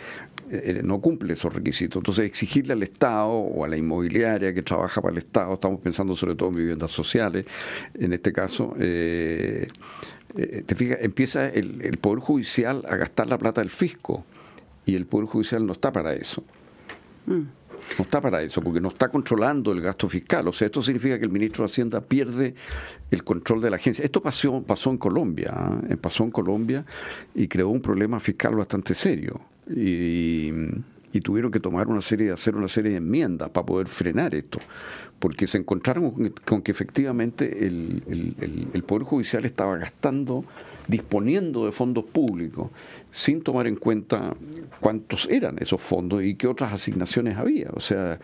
eh, 0.52 0.82
no 0.84 1.02
cumple 1.02 1.34
esos 1.34 1.52
requisitos. 1.52 2.02
Entonces, 2.02 2.26
exigirle 2.26 2.74
al 2.74 2.84
Estado 2.84 3.30
o 3.30 3.66
a 3.66 3.68
la 3.68 3.78
inmobiliaria 3.78 4.54
que 4.54 4.62
trabaja 4.62 5.02
para 5.02 5.14
el 5.14 5.18
Estado, 5.18 5.56
estamos 5.56 5.82
pensando 5.82 6.14
sobre 6.14 6.36
todo 6.36 6.50
en 6.50 6.56
viviendas 6.56 6.92
sociales, 6.92 7.48
en 7.96 8.14
este 8.14 8.32
caso, 8.32 8.76
te 8.78 9.68
fijas, 10.76 11.00
empieza 11.02 11.50
el, 11.50 11.82
el 11.82 11.98
Poder 11.98 12.20
Judicial 12.20 12.86
a 12.88 12.96
gastar 12.96 13.28
la 13.28 13.40
plata 13.40 13.62
del 13.62 13.72
fisco 13.72 14.24
y 14.88 14.96
el 14.96 15.06
Poder 15.06 15.28
Judicial 15.28 15.66
no 15.66 15.74
está 15.74 15.92
para 15.92 16.14
eso. 16.14 16.44
No 17.28 18.04
está 18.04 18.20
para 18.20 18.42
eso, 18.42 18.62
porque 18.62 18.82
no 18.82 18.90
está 18.90 19.10
controlando 19.10 19.72
el 19.72 19.82
gasto 19.82 20.10
fiscal. 20.10 20.48
O 20.48 20.54
sea, 20.54 20.66
esto 20.66 20.82
significa 20.82 21.18
que 21.18 21.26
el 21.26 21.32
ministro 21.32 21.64
de 21.64 21.66
Hacienda 21.68 22.02
pierde 22.02 22.56
el 23.12 23.24
control 23.24 23.62
de 23.62 23.70
la 23.70 23.76
agencia. 23.78 24.04
Esto 24.04 24.22
pasó, 24.22 24.62
pasó 24.64 24.90
en 24.90 24.98
Colombia, 24.98 25.54
¿eh? 25.90 25.98
pasó 25.98 26.24
en 26.24 26.32
Colombia 26.32 26.86
y 27.36 27.48
creó 27.48 27.70
un 27.70 27.82
problema 27.82 28.20
fiscal 28.20 28.56
bastante 28.56 28.96
serio. 28.96 29.40
y, 29.70 30.52
tuvieron 31.24 31.52
que 31.52 31.60
tomar 31.60 31.88
una 31.88 32.00
serie, 32.00 32.32
hacer 32.32 32.56
una 32.56 32.68
serie 32.68 32.92
de 32.92 32.98
enmiendas 32.98 33.50
para 33.50 33.66
poder 33.66 33.88
frenar 33.88 34.36
esto, 34.36 34.60
porque 35.20 35.48
se 35.48 35.58
encontraron 35.58 36.32
con, 36.46 36.62
que 36.62 36.72
efectivamente 36.72 37.66
el, 37.66 38.84
Poder 38.86 39.04
Judicial 39.04 39.44
estaba 39.46 39.78
gastando 39.78 40.46
disponiendo 40.88 41.66
de 41.66 41.72
fondos 41.72 42.06
públicos 42.06 42.70
sin 43.12 43.42
tomar 43.42 43.68
en 43.68 43.76
cuenta 43.76 44.36
cuántos 44.80 45.28
eran 45.30 45.58
esos 45.60 45.82
fondos 45.82 46.24
y 46.24 46.36
qué 46.36 46.48
otras 46.48 46.74
asignaciones 46.74 47.38
había. 47.38 47.70
O 47.74 47.80
sea, 47.80 48.20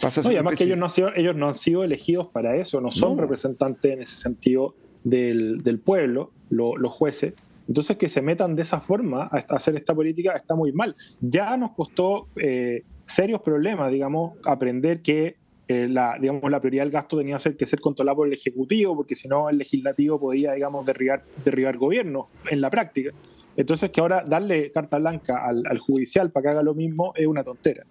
pasa 0.00 0.22
no, 0.22 0.28
además 0.28 0.58
que 0.58 0.64
ellos 0.64 0.78
no, 0.78 0.86
han 0.86 0.90
sido, 0.90 1.14
ellos 1.14 1.36
no 1.36 1.48
han 1.48 1.54
sido 1.54 1.84
elegidos 1.84 2.28
para 2.28 2.56
eso, 2.56 2.80
no 2.80 2.90
son 2.92 3.18
representantes 3.18 3.92
en 3.92 4.02
ese 4.02 4.16
sentido 4.16 4.74
del, 5.04 5.58
del 5.62 5.78
pueblo, 5.78 6.32
los 6.50 6.92
jueces. 6.92 7.34
Entonces, 7.68 7.96
que 7.96 8.08
se 8.08 8.22
metan 8.22 8.54
de 8.54 8.62
esa 8.62 8.80
forma 8.80 9.24
a 9.24 9.38
hacer 9.56 9.76
esta 9.76 9.94
política 9.94 10.32
está 10.32 10.54
muy 10.54 10.72
mal. 10.72 10.94
Ya 11.20 11.56
nos 11.56 11.72
costó 11.72 12.28
eh, 12.36 12.84
serios 13.06 13.42
problemas, 13.42 13.90
digamos, 13.90 14.34
aprender 14.44 15.02
que 15.02 15.36
eh, 15.68 15.88
la, 15.88 16.16
digamos, 16.20 16.50
la 16.50 16.60
prioridad 16.60 16.84
del 16.84 16.92
gasto 16.92 17.18
tenía 17.18 17.38
que 17.38 17.66
ser 17.66 17.80
controlada 17.80 18.14
por 18.16 18.26
el 18.26 18.34
Ejecutivo, 18.34 18.94
porque 18.96 19.16
si 19.16 19.28
no, 19.28 19.48
el 19.48 19.58
Legislativo 19.58 20.20
podía, 20.20 20.52
digamos, 20.52 20.86
derribar, 20.86 21.24
derribar 21.44 21.76
gobierno 21.76 22.28
en 22.50 22.60
la 22.60 22.70
práctica. 22.70 23.10
Entonces, 23.56 23.90
que 23.90 24.00
ahora 24.00 24.22
darle 24.26 24.70
carta 24.70 24.98
blanca 24.98 25.44
al, 25.44 25.62
al 25.66 25.78
Judicial 25.78 26.30
para 26.30 26.42
que 26.42 26.48
haga 26.50 26.62
lo 26.62 26.74
mismo 26.74 27.12
es 27.16 27.26
una 27.26 27.42
tontera. 27.42 27.84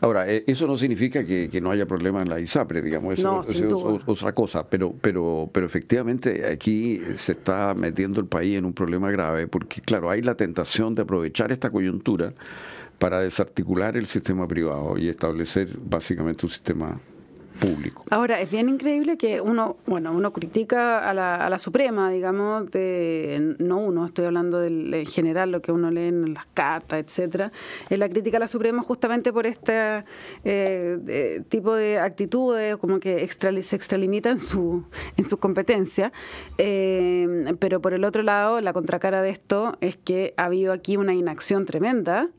Ahora, 0.00 0.30
eh, 0.30 0.44
eso 0.46 0.66
no 0.66 0.76
significa 0.76 1.24
que, 1.24 1.48
no 1.62 1.70
haya 1.70 1.86
problema 1.86 2.20
en 2.20 2.28
la 2.28 2.40
ISAPRE, 2.40 2.82
digamos, 2.82 3.18
eso, 3.18 3.40
es 3.40 3.62
otra 4.06 4.34
cosa, 4.34 4.68
pero, 4.68 4.92
pero, 5.00 5.48
pero 5.52 5.66
efectivamente 5.66 6.46
aquí 6.46 7.00
se 7.14 7.32
está 7.32 7.74
metiendo 7.74 8.20
el 8.20 8.26
país 8.26 8.58
en 8.58 8.64
un 8.64 8.74
problema 8.74 9.10
grave, 9.10 9.46
porque 9.46 9.80
claro, 9.80 10.10
hay 10.10 10.20
la 10.20 10.34
tentación 10.34 10.94
de 10.94 11.02
aprovechar 11.02 11.52
esta 11.52 11.70
coyuntura 11.70 12.34
para 13.04 13.20
desarticular 13.20 13.98
el 13.98 14.06
sistema 14.06 14.48
privado 14.48 14.96
y 14.96 15.10
establecer 15.10 15.68
básicamente 15.78 16.46
un 16.46 16.50
sistema 16.50 16.98
público. 17.60 18.02
Ahora, 18.08 18.40
es 18.40 18.50
bien 18.50 18.70
increíble 18.70 19.18
que 19.18 19.42
uno, 19.42 19.76
bueno, 19.84 20.10
uno 20.10 20.32
critica 20.32 21.00
a 21.00 21.12
la, 21.12 21.34
a 21.36 21.50
la 21.50 21.58
Suprema, 21.58 22.10
digamos, 22.10 22.70
de, 22.70 23.56
no 23.58 23.76
uno, 23.76 24.06
estoy 24.06 24.24
hablando 24.24 24.58
del, 24.58 24.94
en 24.94 25.04
general, 25.04 25.52
lo 25.52 25.60
que 25.60 25.70
uno 25.70 25.90
lee 25.90 26.08
en 26.08 26.32
las 26.32 26.46
cartas, 26.54 26.98
etcétera, 26.98 27.52
es 27.90 27.98
la 27.98 28.08
crítica 28.08 28.38
a 28.38 28.40
la 28.40 28.48
Suprema 28.48 28.80
justamente 28.80 29.34
por 29.34 29.44
este 29.44 30.02
eh, 30.42 31.42
tipo 31.50 31.74
de 31.74 31.98
actitudes, 31.98 32.78
como 32.78 33.00
que 33.00 33.22
extra, 33.22 33.52
se 33.60 33.76
extralimita 33.76 34.30
en 34.30 34.38
su, 34.38 34.82
en 35.18 35.28
sus 35.28 35.38
competencias, 35.38 36.10
eh, 36.56 37.54
pero 37.58 37.82
por 37.82 37.92
el 37.92 38.02
otro 38.04 38.22
lado, 38.22 38.62
la 38.62 38.72
contracara 38.72 39.20
de 39.20 39.28
esto 39.28 39.76
es 39.82 39.98
que 39.98 40.32
ha 40.38 40.46
habido 40.46 40.72
aquí 40.72 40.96
una 40.96 41.12
inacción 41.12 41.66
tremenda 41.66 42.30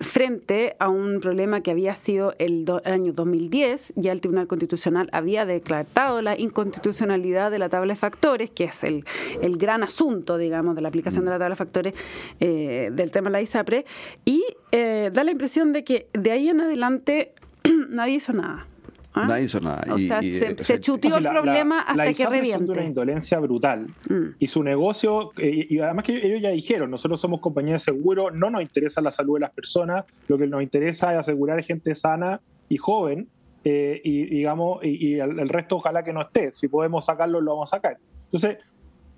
frente 0.00 0.76
a 0.78 0.88
un 0.88 1.20
problema 1.20 1.60
que 1.60 1.70
había 1.70 1.94
sido 1.94 2.34
el, 2.38 2.66
año 2.84 3.12
2010, 3.12 3.92
ya 3.96 4.12
el 4.12 4.20
Tribunal 4.20 4.46
Constitucional 4.46 5.08
había 5.12 5.44
declarado 5.44 6.22
la 6.22 6.38
inconstitucionalidad 6.38 7.50
de 7.50 7.58
la 7.58 7.68
tabla 7.68 7.92
de 7.92 7.98
factores, 7.98 8.50
que 8.50 8.64
es 8.64 8.82
el, 8.82 9.04
el 9.42 9.58
gran 9.58 9.82
asunto, 9.82 10.38
digamos, 10.38 10.74
de 10.74 10.82
la 10.82 10.88
aplicación 10.88 11.24
de 11.24 11.30
la 11.30 11.38
tabla 11.38 11.54
de 11.54 11.58
factores 11.58 11.94
eh, 12.40 12.90
del 12.92 13.10
tema 13.10 13.28
de 13.28 13.32
la 13.32 13.42
ISAPRE, 13.42 13.84
y 14.24 14.42
eh, 14.72 15.10
da 15.12 15.22
la 15.22 15.32
impresión 15.32 15.72
de 15.72 15.84
que 15.84 16.08
de 16.14 16.30
ahí 16.30 16.48
en 16.48 16.62
adelante 16.62 17.34
nadie 17.88 18.14
hizo 18.14 18.32
nada. 18.32 18.66
¿Ah? 19.12 19.26
Nadie 19.26 19.44
hizo 19.44 19.58
nada. 19.60 19.84
O 19.92 19.98
sea, 19.98 20.20
se, 20.22 20.80
chutió 20.80 21.16
el 21.16 21.24
problema 21.24 21.80
hasta 21.80 22.12
que 22.12 22.26
reviente. 22.26 22.70
una 22.70 22.84
indolencia 22.84 23.40
brutal. 23.40 23.88
Mm. 24.08 24.36
Y 24.38 24.46
su 24.46 24.62
negocio, 24.62 25.32
eh, 25.36 25.66
y 25.68 25.78
además 25.80 26.04
que 26.04 26.24
ellos 26.24 26.40
ya 26.40 26.50
dijeron, 26.50 26.90
nosotros 26.90 27.20
somos 27.20 27.40
compañía 27.40 27.74
de 27.74 27.80
seguro, 27.80 28.30
no 28.30 28.50
nos 28.50 28.62
interesa 28.62 29.00
la 29.00 29.10
salud 29.10 29.34
de 29.34 29.40
las 29.40 29.50
personas, 29.50 30.04
lo 30.28 30.38
que 30.38 30.46
nos 30.46 30.62
interesa 30.62 31.12
es 31.12 31.18
asegurar 31.18 31.62
gente 31.64 31.94
sana 31.96 32.40
y 32.68 32.76
joven, 32.76 33.28
eh, 33.64 34.00
y 34.04 34.26
digamos, 34.26 34.82
y, 34.84 35.18
el, 35.18 35.48
resto 35.48 35.76
ojalá 35.76 36.04
que 36.04 36.12
no 36.12 36.20
esté. 36.20 36.52
Si 36.52 36.68
podemos 36.68 37.04
sacarlo, 37.04 37.40
lo 37.40 37.52
vamos 37.52 37.72
a 37.72 37.76
sacar. 37.76 37.98
Entonces, 38.24 38.58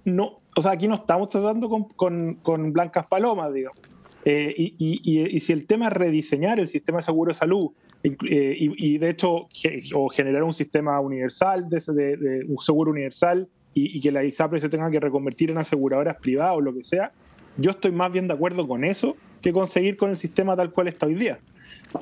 no, 0.05 0.41
o 0.57 0.63
sea, 0.63 0.73
aquí 0.73 0.89
no 0.89 0.95
estamos 0.95 1.29
tratando 1.29 1.69
con, 1.69 2.35
con, 2.37 2.73
blancas 2.73 3.07
palomas, 3.07 3.53
digamos. 3.53 3.79
Eh, 4.25 4.55
y, 4.57 4.77
y, 4.79 5.41
si 5.41 5.53
el 5.53 5.67
tema 5.67 5.89
es 5.89 5.93
rediseñar 5.93 6.59
el 6.59 6.69
sistema 6.69 6.99
de 6.99 7.03
seguro 7.03 7.31
de 7.31 7.35
salud 7.35 7.73
eh, 8.03 8.57
y, 8.59 8.99
de 8.99 9.11
hecho, 9.11 9.49
o 9.95 10.09
generar 10.09 10.43
un 10.43 10.53
sistema 10.53 10.99
universal, 11.01 11.69
de, 11.69 12.45
un 12.49 12.59
seguro 12.59 12.91
universal, 12.91 13.49
y, 13.75 14.01
que 14.01 14.13
la 14.13 14.25
ISAPRE 14.25 14.61
se 14.61 14.69
tenga 14.69 14.91
que 14.91 15.01
reconvertir 15.01 15.51
en 15.51 15.59
aseguradoras 15.59 16.17
privadas 16.17 16.57
o 16.57 16.61
lo 16.61 16.75
que 16.75 16.85
sea, 16.85 17.13
yo 17.57 17.71
estoy 17.71 17.93
más 17.93 18.13
bien 18.13 18.29
de 18.29 18.35
acuerdo 18.35 18.67
con 18.67 18.85
eso 18.85 19.17
que 19.41 19.53
conseguir 19.53 19.97
con 19.97 20.11
el 20.11 20.17
sistema 20.17 20.57
tal 20.57 20.73
cual 20.73 20.89
está 20.89 21.07
hoy 21.07 21.15
día. 21.15 21.39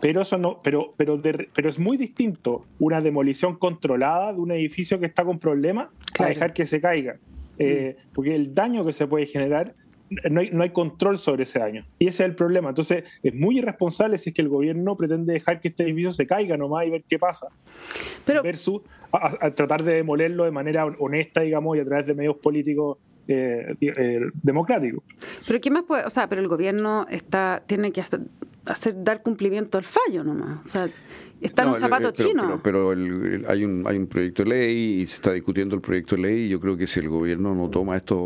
Pero 0.00 0.22
eso 0.22 0.38
no, 0.38 0.60
pero, 0.62 0.94
pero, 0.96 1.20
pero 1.20 1.68
es 1.68 1.78
muy 1.78 1.96
distinto 1.96 2.64
una 2.78 3.00
demolición 3.00 3.56
controlada 3.56 4.32
de 4.32 4.40
un 4.40 4.52
edificio 4.52 5.00
que 5.00 5.06
está 5.06 5.24
con 5.24 5.38
problemas 5.38 5.88
a 6.18 6.26
dejar 6.26 6.52
que 6.52 6.66
se 6.66 6.80
caiga. 6.80 7.16
Eh, 7.58 7.96
mm. 7.98 8.14
porque 8.14 8.34
el 8.34 8.54
daño 8.54 8.86
que 8.86 8.92
se 8.92 9.06
puede 9.06 9.26
generar 9.26 9.74
no 10.30 10.40
hay, 10.40 10.50
no 10.50 10.62
hay, 10.62 10.70
control 10.70 11.18
sobre 11.18 11.44
ese 11.44 11.58
daño. 11.58 11.84
Y 11.98 12.08
ese 12.08 12.24
es 12.24 12.30
el 12.30 12.34
problema. 12.34 12.70
Entonces, 12.70 13.04
es 13.22 13.34
muy 13.34 13.58
irresponsable 13.58 14.18
si 14.18 14.30
es 14.30 14.34
que 14.34 14.42
el 14.42 14.48
gobierno 14.48 14.96
pretende 14.96 15.32
dejar 15.32 15.60
que 15.60 15.68
este 15.68 15.84
edificio 15.84 16.12
se 16.12 16.26
caiga 16.26 16.56
nomás 16.56 16.86
y 16.86 16.90
ver 16.90 17.04
qué 17.08 17.18
pasa. 17.18 17.46
Pero, 18.24 18.42
versus 18.42 18.82
a, 19.12 19.50
tratar 19.52 19.82
de 19.82 19.94
demolerlo 19.94 20.44
de 20.44 20.50
manera 20.50 20.84
honesta, 20.98 21.40
digamos, 21.42 21.76
y 21.76 21.80
a 21.80 21.84
través 21.84 22.06
de 22.06 22.14
medios 22.14 22.36
políticos 22.36 22.98
eh, 23.28 23.76
eh, 23.80 24.20
democráticos. 24.42 25.04
Pero 25.46 25.60
¿qué 25.60 25.70
más 25.70 25.84
puede? 25.84 26.04
O 26.04 26.10
sea, 26.10 26.28
pero 26.28 26.40
el 26.40 26.48
gobierno 26.48 27.06
está 27.08 27.62
tiene 27.66 27.92
que 27.92 28.00
hacer, 28.00 28.20
dar 28.96 29.22
cumplimiento 29.22 29.78
al 29.78 29.84
fallo 29.84 30.24
nomás. 30.24 30.66
O 30.66 30.68
sea, 30.68 30.90
está 31.40 31.62
en 31.62 31.68
un 31.70 31.76
zapato 31.76 32.10
chino. 32.10 32.60
Pero, 32.62 32.90
hay, 32.90 33.64
un, 33.64 33.84
hay 33.86 33.96
un 33.96 34.06
proyecto 34.06 34.42
de 34.42 34.50
ley 34.50 35.00
y 35.00 35.06
se 35.06 35.14
está 35.16 35.32
discutiendo 35.32 35.76
el 35.76 35.80
proyecto 35.80 36.16
de 36.16 36.22
ley 36.22 36.46
y 36.46 36.48
yo 36.48 36.60
creo 36.60 36.76
que 36.76 36.86
si 36.86 37.00
el 37.00 37.08
gobierno 37.08 37.54
no 37.54 37.70
toma 37.70 37.96
esto 37.96 38.16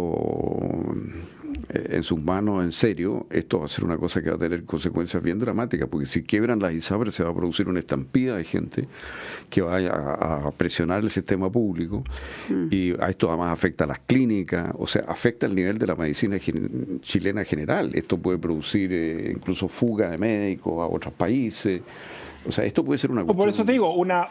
en 1.68 2.02
sus 2.02 2.22
manos 2.22 2.62
en 2.62 2.72
serio, 2.72 3.26
esto 3.30 3.60
va 3.60 3.66
a 3.66 3.68
ser 3.68 3.84
una 3.84 3.96
cosa 3.96 4.22
que 4.22 4.30
va 4.30 4.36
a 4.36 4.38
tener 4.38 4.64
consecuencias 4.64 5.22
bien 5.22 5.38
dramáticas, 5.38 5.88
porque 5.88 6.06
si 6.06 6.22
quiebran 6.22 6.60
las 6.60 6.74
ISAPRES 6.74 7.14
se 7.14 7.24
va 7.24 7.30
a 7.30 7.34
producir 7.34 7.68
una 7.68 7.78
estampida 7.78 8.36
de 8.36 8.44
gente 8.44 8.88
que 9.50 9.62
vaya 9.62 9.92
a, 9.92 10.50
presionar 10.52 11.02
el 11.02 11.10
sistema 11.10 11.50
público 11.50 12.04
mm. 12.48 12.68
y 12.70 12.92
a 13.00 13.08
esto 13.08 13.28
además 13.28 13.52
afecta 13.52 13.84
a 13.84 13.86
las 13.86 14.00
clínicas, 14.00 14.72
o 14.78 14.86
sea, 14.86 15.04
afecta 15.08 15.46
el 15.46 15.54
nivel 15.54 15.78
de 15.78 15.86
la 15.86 15.94
medicina 15.94 16.38
chilena 17.00 17.44
general. 17.44 17.90
Esto 17.94 18.18
puede 18.18 18.38
producir 18.38 18.92
eh, 18.92 19.32
incluso 19.34 19.68
fuga 19.68 20.10
de 20.10 20.18
médicos 20.18 20.74
a 20.74 20.86
otros 20.86 21.14
países. 21.14 21.82
O 22.46 22.52
sea, 22.52 22.64
esto 22.64 22.84
puede 22.84 22.98
ser 22.98 23.10
una 23.10 23.24
Por 23.24 23.48
eso 23.48 23.64
te 23.64 23.72
digo, 23.72 23.94
una, 23.94 24.26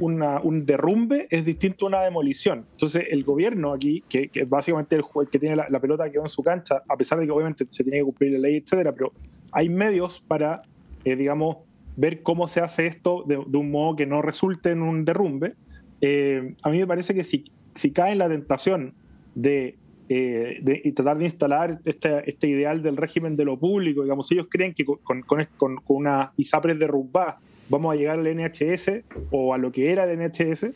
un 0.00 0.66
derrumbe 0.66 1.28
es 1.30 1.44
distinto 1.44 1.86
a 1.86 1.88
una 1.88 2.00
demolición. 2.02 2.66
Entonces, 2.72 3.06
el 3.10 3.22
gobierno 3.24 3.72
aquí, 3.72 4.02
que, 4.08 4.28
que 4.28 4.44
básicamente 4.44 4.96
el, 4.96 5.02
el 5.20 5.28
que 5.28 5.38
tiene 5.38 5.56
la, 5.56 5.80
pelota 5.80 6.10
que 6.10 6.18
va 6.18 6.24
en 6.24 6.30
su 6.30 6.42
cancha, 6.42 6.82
a 6.88 6.96
pesar 6.96 7.20
de 7.20 7.26
que 7.26 7.30
obviamente 7.30 7.66
se 7.68 7.84
tiene 7.84 7.98
que 7.98 8.04
cumplir 8.04 8.32
la 8.32 8.38
ley, 8.38 8.56
etcétera, 8.56 8.92
pero 8.92 9.12
hay 9.52 9.68
medios 9.68 10.20
para, 10.26 10.62
eh, 11.04 11.14
digamos, 11.14 11.58
ver 11.96 12.22
cómo 12.22 12.48
se 12.48 12.60
hace 12.60 12.86
esto 12.86 13.24
de, 13.26 13.36
un 13.36 13.70
modo 13.70 13.96
que 13.96 14.06
no 14.06 14.22
resulte 14.22 14.70
en 14.70 14.82
un 14.82 15.04
derrumbe. 15.04 15.54
Eh, 16.00 16.54
a 16.62 16.70
mí 16.70 16.78
me 16.78 16.86
parece 16.86 17.14
que 17.14 17.22
si, 17.22 17.44
si 17.74 17.92
cae 17.92 18.12
en 18.12 18.18
la 18.18 18.28
tentación 18.28 18.94
de 19.34 19.76
eh, 20.08 20.58
de, 20.60 20.92
tratar 20.94 21.16
de 21.16 21.24
instalar 21.24 21.80
este, 21.86 22.28
este, 22.28 22.46
ideal 22.46 22.82
del 22.82 22.98
régimen 22.98 23.34
de 23.34 23.46
lo 23.46 23.56
público. 23.56 24.02
Digamos, 24.02 24.30
ellos 24.30 24.46
creen 24.50 24.74
que 24.74 24.84
con, 24.84 24.98
con, 24.98 25.22
con, 25.56 25.76
con 25.76 25.96
una 25.96 26.32
ISAPRES 26.36 26.78
derrumbada 26.78 27.38
vamos 27.72 27.94
a 27.94 27.96
llegar 27.96 28.18
al 28.18 28.36
NHS 28.36 29.02
o 29.30 29.54
a 29.54 29.58
lo 29.58 29.72
que 29.72 29.90
era 29.90 30.04
el 30.04 30.18
NHS, 30.18 30.66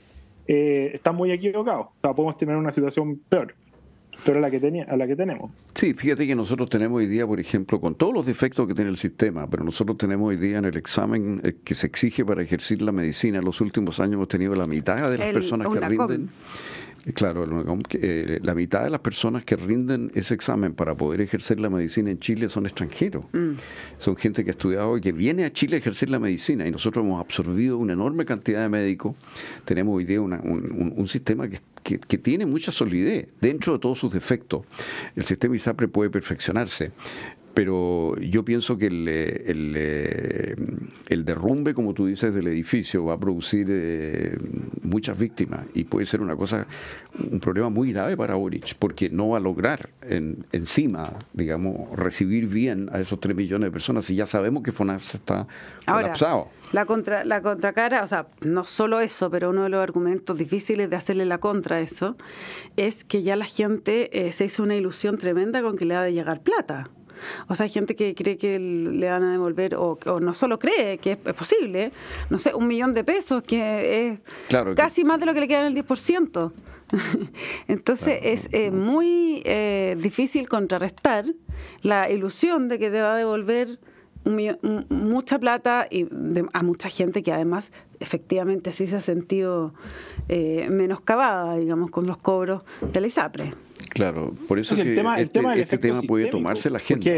eh, 0.48 0.90
están 0.94 1.14
muy 1.14 1.30
equivocados. 1.30 1.88
O 1.88 2.00
sea, 2.00 2.14
podemos 2.14 2.38
tener 2.38 2.56
una 2.56 2.72
situación 2.72 3.20
peor 3.28 3.54
pero 4.24 4.38
a 4.38 4.40
la 4.40 4.50
que 4.50 4.58
tenía, 4.58 4.84
a 4.84 4.96
la 4.96 5.06
que 5.06 5.14
tenemos. 5.14 5.50
Sí, 5.74 5.94
fíjate 5.94 6.26
que 6.26 6.34
nosotros 6.34 6.70
tenemos 6.70 6.98
hoy 6.98 7.06
día, 7.06 7.26
por 7.26 7.38
ejemplo, 7.38 7.80
con 7.80 7.94
todos 7.94 8.12
los 8.12 8.26
defectos 8.26 8.66
que 8.66 8.74
tiene 8.74 8.90
el 8.90 8.96
sistema, 8.96 9.46
pero 9.48 9.62
nosotros 9.62 9.98
tenemos 9.98 10.28
hoy 10.30 10.36
día 10.36 10.58
en 10.58 10.64
el 10.64 10.76
examen 10.76 11.40
eh, 11.44 11.56
que 11.62 11.74
se 11.74 11.86
exige 11.86 12.24
para 12.24 12.42
ejercer 12.42 12.82
la 12.82 12.92
medicina, 12.92 13.38
en 13.38 13.44
los 13.44 13.60
últimos 13.60 14.00
años 14.00 14.14
hemos 14.14 14.28
tenido 14.28 14.54
la 14.54 14.66
mitad 14.66 15.10
de 15.10 15.18
las 15.18 15.32
personas 15.32 15.68
que 15.68 15.80
rinden 15.80 16.30
Claro, 17.14 17.46
eh, 17.92 18.40
la 18.42 18.54
mitad 18.54 18.82
de 18.82 18.90
las 18.90 18.98
personas 18.98 19.44
que 19.44 19.54
rinden 19.54 20.10
ese 20.14 20.34
examen 20.34 20.74
para 20.74 20.96
poder 20.96 21.20
ejercer 21.20 21.60
la 21.60 21.70
medicina 21.70 22.10
en 22.10 22.18
Chile 22.18 22.48
son 22.48 22.66
extranjeros. 22.66 23.24
Mm. 23.32 23.52
Son 23.98 24.16
gente 24.16 24.42
que 24.42 24.50
ha 24.50 24.52
estudiado 24.52 24.96
y 24.96 25.00
que 25.00 25.12
viene 25.12 25.44
a 25.44 25.52
Chile 25.52 25.76
a 25.76 25.78
ejercer 25.78 26.10
la 26.10 26.18
medicina 26.18 26.66
y 26.66 26.70
nosotros 26.72 27.04
hemos 27.04 27.20
absorbido 27.20 27.78
una 27.78 27.92
enorme 27.92 28.24
cantidad 28.24 28.62
de 28.62 28.68
médicos. 28.68 29.14
Tenemos 29.64 29.96
hoy 29.96 30.04
día 30.04 30.20
un, 30.20 31.06
sistema 31.06 31.48
que, 31.48 31.60
que, 32.00 32.18
tiene 32.18 32.44
mucha 32.44 32.72
solidez 32.72 33.28
dentro 33.40 33.74
de 33.74 33.78
todos 33.78 34.00
sus 34.00 34.12
defectos. 34.12 34.62
El 35.14 35.22
sistema 35.22 35.54
ISAPRE 35.54 35.86
puede 35.86 36.10
perfeccionarse 36.10 36.90
pero 37.56 38.14
yo 38.20 38.44
pienso 38.44 38.76
que 38.76 38.88
el, 38.88 39.08
el, 39.08 40.56
el, 41.08 41.24
derrumbe, 41.24 41.72
como 41.72 41.94
tú 41.94 42.04
dices, 42.04 42.34
del 42.34 42.48
edificio 42.48 43.06
va 43.06 43.14
a 43.14 43.18
producir 43.18 44.38
muchas 44.82 45.18
víctimas 45.18 45.64
y 45.72 45.84
puede 45.84 46.04
ser 46.04 46.20
una 46.20 46.36
cosa, 46.36 46.66
un 47.18 47.40
problema 47.40 47.70
muy 47.70 47.94
grave 47.94 48.14
para 48.14 48.34
Boric, 48.34 48.74
porque 48.74 49.08
no 49.08 49.30
va 49.30 49.38
a 49.38 49.40
lograr 49.40 49.88
en, 50.02 50.44
encima, 50.52 51.14
digamos, 51.32 51.98
recibir 51.98 52.46
bien 52.46 52.90
a 52.92 53.00
esos 53.00 53.20
3 53.20 53.34
millones 53.34 53.68
de 53.68 53.72
personas 53.72 54.10
y 54.10 54.16
ya 54.16 54.26
sabemos 54.26 54.62
que 54.62 54.70
FONAS 54.70 55.14
está 55.14 55.46
colapsado. 55.86 56.48
La, 56.72 56.84
contra, 56.84 57.24
la 57.24 57.40
contracara, 57.40 58.02
o 58.02 58.06
sea, 58.06 58.26
no 58.42 58.64
solo 58.64 59.00
eso, 59.00 59.30
pero 59.30 59.48
uno 59.48 59.62
de 59.62 59.70
los 59.70 59.82
argumentos 59.82 60.36
difíciles 60.36 60.90
de 60.90 60.96
hacerle 60.96 61.24
la 61.24 61.38
contra 61.38 61.76
a 61.76 61.80
eso 61.80 62.18
es 62.76 63.02
que 63.02 63.22
ya 63.22 63.34
la 63.34 63.46
gente 63.46 64.26
eh, 64.26 64.30
se 64.32 64.44
hizo 64.44 64.62
una 64.62 64.76
ilusión 64.76 65.16
tremenda 65.16 65.62
con 65.62 65.78
que 65.78 65.86
le 65.86 65.94
ha 65.94 66.02
de 66.02 66.12
llegar 66.12 66.42
plata. 66.42 66.90
O 67.48 67.54
sea, 67.54 67.64
hay 67.64 67.70
gente 67.70 67.96
que 67.96 68.14
cree 68.14 68.36
que 68.36 68.58
le 68.58 69.08
van 69.08 69.22
a 69.22 69.32
devolver, 69.32 69.74
o, 69.76 69.98
no 70.20 70.34
solo 70.34 70.58
cree 70.58 70.98
que 70.98 71.12
es, 71.12 71.18
posible, 71.34 71.92
no 72.30 72.38
sé, 72.38 72.54
un 72.54 72.66
millón 72.66 72.94
de 72.94 73.04
pesos, 73.04 73.42
que 73.42 74.08
es 74.08 74.20
casi 74.74 75.04
más 75.04 75.20
de 75.20 75.26
lo 75.26 75.34
que 75.34 75.40
le 75.40 75.48
queda 75.48 75.66
en 75.66 75.76
el 75.76 75.84
10%. 75.86 76.52
Entonces 77.68 78.20
es 78.22 78.48
eh, 78.52 78.70
muy 78.70 79.42
eh, 79.44 79.96
difícil 79.98 80.48
contrarrestar 80.48 81.24
la 81.82 82.10
ilusión 82.10 82.68
de 82.68 82.78
que 82.78 82.90
te 82.90 83.00
va 83.00 83.14
a 83.14 83.16
devolver 83.16 83.78
mucha 84.26 85.38
plata 85.38 85.86
y 85.90 86.06
a 86.52 86.62
mucha 86.62 86.88
gente 86.88 87.22
que 87.22 87.32
además 87.32 87.72
efectivamente 88.00 88.72
sí 88.72 88.86
se 88.86 88.96
ha 88.96 89.00
sentido 89.00 89.72
eh, 90.28 90.68
menoscabada, 90.70 91.56
digamos, 91.56 91.90
con 91.90 92.06
los 92.06 92.18
cobros 92.18 92.62
de 92.92 93.00
la 93.00 93.06
ISAPRE. 93.06 93.54
Claro, 93.90 94.34
por 94.48 94.58
eso 94.58 94.74
este, 94.74 95.00
este 95.60 95.78
tema, 95.78 96.02
puede 96.02 96.30
tomarse 96.30 96.70
la 96.70 96.78
agenda. 96.78 97.10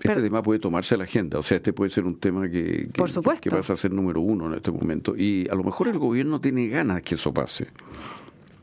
Este 0.00 0.22
tema 0.22 0.42
puede 0.42 0.60
tomarse 0.60 0.96
la 0.96 1.04
agenda, 1.04 1.38
o 1.38 1.42
sea, 1.42 1.56
este 1.56 1.72
puede 1.72 1.90
ser 1.90 2.04
un 2.04 2.20
tema 2.20 2.48
que, 2.48 2.88
que, 2.92 3.40
que 3.40 3.50
pasa 3.50 3.72
a 3.72 3.76
ser 3.76 3.92
número 3.92 4.20
uno 4.20 4.46
en 4.46 4.54
este 4.54 4.70
momento. 4.70 5.16
Y 5.16 5.48
a 5.50 5.54
lo 5.54 5.64
mejor 5.64 5.88
el 5.88 5.98
gobierno 5.98 6.40
tiene 6.40 6.68
ganas 6.68 7.02
que 7.02 7.16
eso 7.16 7.34
pase. 7.34 7.66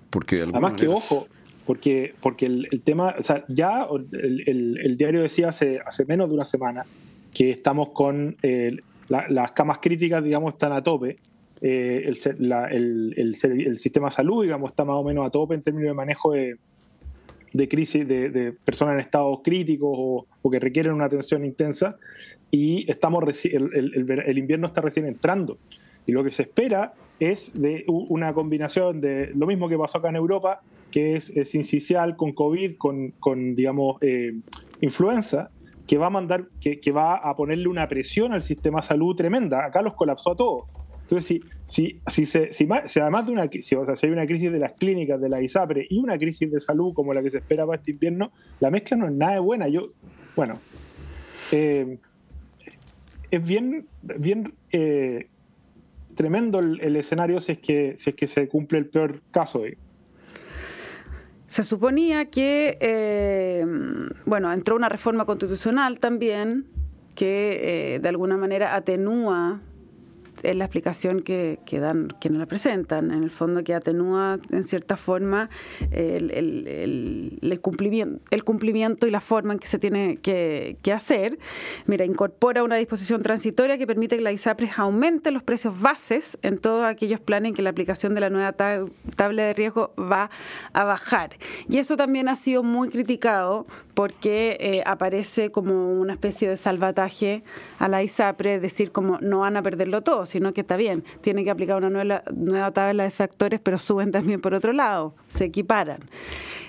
Porque 0.10 0.44
Además 0.44 0.74
que, 0.74 0.88
ojo, 0.88 1.28
porque, 1.66 2.14
porque 2.22 2.46
el, 2.46 2.82
tema, 2.84 3.16
o 3.18 3.24
sea, 3.24 3.44
ya 3.48 3.88
el, 4.12 4.96
diario 4.98 5.22
decía 5.22 5.50
hace, 5.50 5.80
hace 5.86 6.06
menos 6.06 6.30
de 6.30 6.36
una 6.36 6.46
semana 6.46 6.86
que 7.34 7.50
estamos 7.52 7.90
con 7.90 8.38
eh, 8.44 8.78
las 9.10 9.52
camas 9.52 9.80
críticas, 9.80 10.24
digamos, 10.24 10.54
están 10.54 10.74
a 10.74 10.84
tope. 10.84 11.18
Eh, 11.62 12.04
el, 12.06 13.14
el, 13.18 13.78
sistema 13.80 14.08
de 14.08 14.12
salud, 14.12 14.44
digamos, 14.44 14.72
está 14.72 14.86
más 14.86 14.98
o 14.98 15.04
menos 15.04 15.26
a 15.26 15.30
tope 15.30 15.56
en 15.56 15.64
términos 15.64 15.90
de 15.90 15.94
manejo 15.94 16.34
de, 16.34 16.58
de 17.56 17.70
crisis, 17.70 18.06
de, 18.06 18.54
personas 18.66 18.96
en 18.96 19.00
estados 19.00 19.40
críticos 19.42 19.90
o, 19.98 20.52
que 20.52 20.60
requieren 20.60 20.92
una 20.92 21.06
atención 21.06 21.46
intensa. 21.46 21.96
Y 22.52 22.90
estamos 22.90 23.24
el, 23.46 24.38
invierno 24.38 24.68
está 24.68 24.82
recién 24.82 25.06
entrando. 25.06 25.58
Y 26.06 26.12
lo 26.12 26.24
que 26.24 26.32
se 26.32 26.44
espera 26.44 26.94
es 27.20 27.52
de 27.54 27.86
una 27.88 28.34
combinación 28.34 29.00
de 29.00 29.32
lo 29.36 29.48
mismo 29.48 29.70
que 29.70 29.78
pasó 29.78 30.00
acá 30.00 30.10
en 30.10 30.18
Europa, 30.18 30.62
que 30.96 31.18
es, 31.18 31.30
es 31.32 31.54
incisional 31.56 32.16
con 32.16 32.32
COVID, 32.32 32.78
con, 32.78 33.12
con 33.20 33.54
digamos, 33.54 33.98
eh, 34.00 34.32
influenza, 34.80 35.50
que 35.86 35.98
va 35.98 36.06
a 36.06 36.10
mandar, 36.10 36.48
que, 36.62 36.80
que, 36.80 36.94
va 36.94 37.18
a 37.18 37.36
ponerle 37.36 37.68
una 37.68 37.86
presión 37.90 38.32
al 38.32 38.44
sistema 38.44 38.80
de 38.80 38.88
salud 38.88 39.14
tremenda. 39.14 39.66
Acá 39.66 39.82
los 39.82 39.94
colapsó 39.96 40.32
a 40.32 40.36
todos. 40.38 40.64
Entonces, 41.02 41.26
si, 41.26 41.44
si, 41.68 42.00
si, 42.08 42.26
se, 42.26 42.54
si, 42.54 43.00
además 43.02 43.26
de 43.26 43.34
una 43.34 43.50
si, 43.62 43.76
o 43.76 43.86
sea, 43.86 43.98
si 43.98 44.06
hay 44.06 44.14
una 44.14 44.26
crisis 44.26 44.54
de 44.54 44.58
las 44.58 44.72
clínicas, 44.72 45.20
de 45.20 45.28
la 45.28 45.42
ISAPRE 45.42 45.86
y 45.90 46.00
una 46.00 46.18
crisis 46.18 46.50
de 46.50 46.62
salud 46.62 46.94
como 46.94 47.14
la 47.14 47.22
que 47.22 47.30
se 47.30 47.40
espera 47.40 47.66
para 47.66 47.78
este 47.78 47.92
invierno, 47.92 48.32
la 48.62 48.72
mezcla 48.72 48.96
no 48.96 49.08
es 49.08 49.14
nada 49.14 49.42
buena. 49.42 49.68
Yo, 49.68 49.90
bueno, 50.34 50.62
eh, 51.52 51.98
es 53.32 53.46
bien, 53.46 53.86
bien 54.02 54.54
eh, 54.72 55.28
tremendo 56.16 56.60
el, 56.60 56.96
escenario 56.96 57.42
si 57.42 57.52
es 57.52 57.58
que 57.60 57.96
si 57.98 58.12
es 58.12 58.16
que 58.16 58.28
se 58.28 58.48
cumple 58.48 58.78
el 58.78 58.86
peor 58.86 59.22
caso. 59.32 59.64
Se 61.48 61.64
suponía 61.64 62.26
que, 62.26 62.78
eh, 62.82 63.66
bueno, 64.26 64.52
entró 64.52 64.76
una 64.76 64.90
reforma 64.90 65.26
constitucional 65.26 66.00
también 66.00 66.68
que 67.14 68.00
de 68.02 68.10
alguna 68.10 68.36
manera 68.36 68.76
atenúa 68.76 69.62
es 70.44 70.56
la 70.56 70.66
explicación 70.66 71.22
que, 71.22 71.60
que, 71.66 71.80
dan 71.80 72.10
quienes 72.20 72.40
la 72.40 72.46
presentan, 72.46 73.12
en 73.12 73.24
el 73.24 73.32
fondo 73.32 73.64
que 73.64 73.74
atenúa 73.74 74.40
en 74.52 74.64
cierta 74.64 74.98
forma 74.98 75.50
el, 75.92 76.32
el, 76.32 77.60
cumplimiento, 77.62 78.22
el 78.32 78.44
cumplimiento 78.44 79.08
y 79.08 79.12
la 79.12 79.22
forma 79.22 79.54
en 79.54 79.60
que 79.60 79.68
se 79.68 79.80
tiene 79.80 80.18
que, 80.18 80.78
que, 80.82 80.94
hacer. 80.94 81.38
Mira, 81.86 82.06
incorpora 82.06 82.64
una 82.64 82.76
disposición 82.76 83.22
transitoria 83.22 83.78
que 83.78 83.88
permite 83.88 84.16
que 84.18 84.22
la 84.22 84.32
ISAPRES 84.32 84.78
aumente 84.78 85.32
los 85.32 85.44
precios 85.44 85.80
bases 85.80 86.38
en 86.42 86.58
todos 86.58 86.86
aquellos 86.86 87.20
planes 87.20 87.50
en 87.50 87.56
que 87.56 87.62
la 87.62 87.70
aplicación 87.70 88.16
de 88.16 88.22
la 88.22 88.30
nueva 88.30 88.54
tabla 88.54 89.44
de 89.44 89.54
riesgo 89.54 89.94
va 89.98 90.30
a 90.74 90.84
bajar. 90.84 91.32
Y 91.70 91.78
eso 91.78 91.96
también 91.96 92.30
ha 92.30 92.36
sido 92.36 92.64
muy 92.64 92.90
criticado 92.90 93.66
porque 93.94 94.58
eh, 94.60 94.84
aparece 94.86 95.52
como 95.52 96.00
una 96.00 96.14
especie 96.14 96.50
de 96.50 96.58
salvataje 96.58 97.44
a 97.80 97.88
la 97.88 98.04
ISAPRE, 98.04 98.60
decir 98.60 98.92
como 98.92 99.18
no 99.22 99.40
van 99.40 99.58
a 99.58 99.64
perderlo 99.64 100.02
todo, 100.02 100.25
sino 100.26 100.54
que 100.54 100.62
está 100.62 100.78
bien, 100.78 101.04
tiene 101.22 101.44
que 101.44 101.52
aplicar 101.52 101.78
una 101.78 101.90
nueva, 101.90 102.24
nueva 102.34 102.72
tabla 102.72 103.04
de 103.04 103.12
factores, 103.12 103.60
pero 103.60 103.80
suben 103.80 104.12
también 104.12 104.42
por 104.42 104.54
otro 104.54 104.74
lado, 104.74 105.16
se 105.30 105.46
equiparan. 105.46 106.00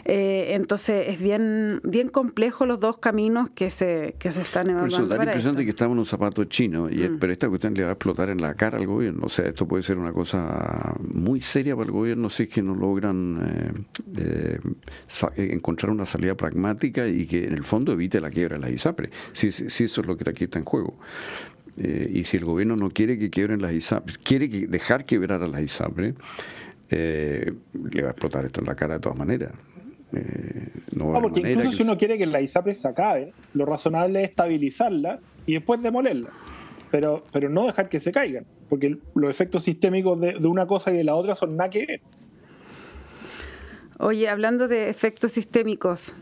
Eh, 0.09 0.55
entonces 0.55 1.09
es 1.09 1.21
bien 1.21 1.81
bien 1.83 2.09
complejo 2.09 2.64
los 2.64 2.79
dos 2.79 2.99
caminos 2.99 3.51
que 3.51 3.73
se, 3.73 4.14
que 4.21 4.31
se 4.31 4.42
están 4.42 4.71
evaluando. 4.71 5.09
da 5.09 5.16
la 5.16 5.25
impresión 5.25 5.57
de 5.57 5.64
que 5.64 5.71
estamos 5.71 5.95
en 5.95 5.99
un 5.99 6.07
zapato 6.07 6.45
chino, 6.45 6.88
y, 6.88 7.09
mm. 7.09 7.19
pero 7.19 7.33
esta 7.33 7.49
cuestión 7.49 7.75
le 7.75 7.83
va 7.83 7.88
a 7.88 7.92
explotar 7.92 8.31
en 8.31 8.40
la 8.40 8.55
cara 8.55 8.79
al 8.79 8.87
gobierno. 8.87 9.23
O 9.27 9.29
sea, 9.29 9.47
esto 9.47 9.66
puede 9.66 9.83
ser 9.83 9.99
una 9.99 10.12
cosa 10.12 10.95
muy 11.01 11.40
seria 11.40 11.75
para 11.75 11.87
el 11.87 11.92
gobierno 11.92 12.31
si 12.31 12.45
es 12.45 12.49
que 12.49 12.62
no 12.62 12.77
logran 12.77 13.75
eh, 14.16 14.61
encontrar 15.37 15.90
una 15.90 16.07
salida 16.07 16.37
pragmática 16.37 17.09
y 17.09 17.27
que 17.27 17.45
en 17.45 17.55
el 17.55 17.64
fondo 17.64 17.92
evite 17.92 18.21
la 18.21 18.31
quiebra 18.31 18.59
de 18.59 18.62
la 18.62 18.71
ISAPRE, 18.71 19.11
si, 19.33 19.51
si 19.51 19.85
eso 19.85 20.01
es 20.03 20.07
lo 20.07 20.16
que 20.16 20.31
aquí 20.31 20.45
está 20.45 20.61
en 20.61 20.64
juego. 20.64 20.97
Eh, 21.79 22.11
y 22.12 22.25
si 22.25 22.37
el 22.37 22.45
gobierno 22.45 22.77
no 22.77 22.91
quiere 22.91 23.19
que 23.19 23.31
quiebren 23.31 23.61
las 23.61 23.73
ISAPRE, 23.73 24.15
quiere 24.23 24.49
que 24.49 24.67
dejar 24.67 25.05
quebrar 25.05 25.43
a 25.43 25.47
las 25.47 25.61
ISAPRE, 25.61 26.15
eh, 26.91 27.53
le 27.91 28.03
va 28.03 28.09
a 28.09 28.11
explotar 28.12 28.45
esto 28.45 28.61
en 28.61 28.67
la 28.67 28.75
cara 28.75 28.95
de 28.95 29.01
todas 29.01 29.19
maneras. 29.19 29.53
Eh, 30.12 30.69
no, 30.95 31.12
porque 31.21 31.41
incluso 31.41 31.73
si 31.73 31.83
uno 31.83 31.99
quiere 31.99 32.17
que 32.17 32.27
la 32.27 32.41
ISAPRE 32.41 32.75
se 32.75 32.89
acabe, 32.89 33.33
lo 33.55 33.67
razonable 33.67 34.23
es 34.23 34.31
estabilizarla 34.31 35.21
y 35.47 35.55
después 35.55 35.83
demolerla. 35.83 36.31
Pero, 36.91 37.25
pero 37.33 37.49
no 37.49 37.67
dejar 37.67 37.89
que 37.89 37.99
se 37.99 38.12
caigan, 38.12 38.47
porque 38.69 38.97
los 39.15 39.31
efectos 39.31 39.65
sistémicos 39.65 40.21
de, 40.21 40.35
de 40.39 40.49
una 40.49 40.67
cosa 40.67 40.93
y 40.93 40.97
de 40.97 41.05
la 41.05 41.17
otra 41.17 41.35
son 41.35 41.57
nada 41.57 41.69
que 41.69 41.85
ver. 41.85 42.01
Oye, 43.99 44.29
hablando 44.29 44.69
de 44.69 44.89
efectos 44.91 45.33
sistémicos, 45.33 46.15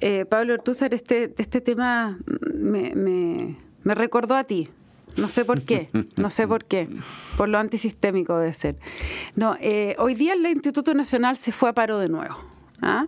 eh, 0.00 0.24
Pablo 0.26 0.54
Ortúzar, 0.54 0.92
este, 0.92 1.32
este 1.38 1.60
tema 1.60 2.18
me, 2.54 2.94
me, 2.94 3.56
me, 3.86 3.94
recordó 3.94 4.34
a 4.34 4.44
ti. 4.44 4.68
No 5.16 5.30
sé 5.30 5.46
por 5.46 5.62
qué, 5.62 5.88
no 6.16 6.28
sé 6.28 6.46
por 6.46 6.64
qué, 6.64 6.90
por 7.38 7.48
lo 7.48 7.58
antisistémico 7.58 8.36
de 8.36 8.52
ser. 8.52 8.76
No, 9.34 9.56
eh, 9.60 9.96
hoy 9.98 10.14
día 10.14 10.34
el 10.34 10.44
Instituto 10.44 10.92
Nacional 10.92 11.36
se 11.36 11.52
fue 11.52 11.70
a 11.70 11.72
paro 11.72 11.98
de 11.98 12.10
nuevo. 12.10 12.36
¿ah? 12.82 13.06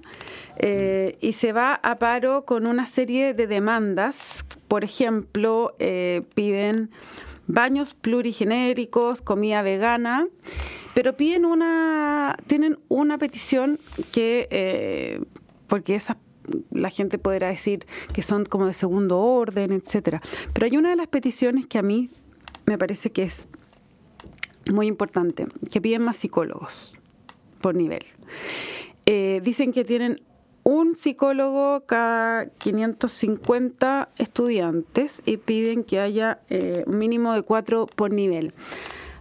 Eh, 0.57 1.19
y 1.21 1.35
se 1.35 1.53
va 1.53 1.75
a 1.75 1.99
paro 1.99 2.47
con 2.47 2.67
una 2.67 2.87
serie 2.87 3.35
de 3.35 3.47
demandas. 3.47 4.47
Por 4.69 4.85
ejemplo, 4.85 5.75
piden 6.35 6.91
baños 7.47 7.95
plurigenéricos, 7.95 9.21
comida 9.21 9.61
vegana, 9.61 10.29
pero 10.95 11.15
piden 11.15 11.45
una, 11.45 12.37
tienen 12.47 12.79
una 12.89 13.19
petición 13.19 13.79
que, 14.13 15.27
porque 15.67 15.95
esas 15.95 16.17
la 16.71 16.91
gente 16.91 17.19
podrá 17.19 17.49
decir 17.49 17.87
que 18.13 18.23
son 18.23 18.45
como 18.45 18.67
de 18.67 18.75
segundo 18.75 19.19
orden, 19.19 19.73
etcétera. 19.73 20.21
Pero 20.53 20.67
hay 20.67 20.77
una 20.77 20.91
de 20.91 20.97
las 20.97 21.07
peticiones 21.07 21.67
que 21.67 21.79
a 21.79 21.83
mí 21.83 22.11
me 22.67 22.79
parece 22.79 23.11
que 23.11 23.23
es 23.23 23.49
muy 24.73 24.87
importante, 24.87 25.47
que 25.71 25.81
piden 25.81 26.03
más 26.03 26.17
psicólogos 26.17 26.97
por 27.61 27.75
nivel. 27.75 28.05
Eh, 29.07 29.41
dicen 29.43 29.73
que 29.73 29.85
tienen 29.85 30.21
un 30.65 30.97
psicólogo 30.97 31.87
cada 31.87 32.47
550 32.47 34.11
estudiantes 34.19 35.23
y 35.25 35.39
piden 35.39 35.83
que 35.83 35.99
haya 35.99 36.43
eh, 36.51 36.85
un 36.87 36.99
mínimo 36.99 37.33
de 37.33 37.43
cuatro 37.43 37.87
por 37.87 38.13
nivel. 38.13 38.53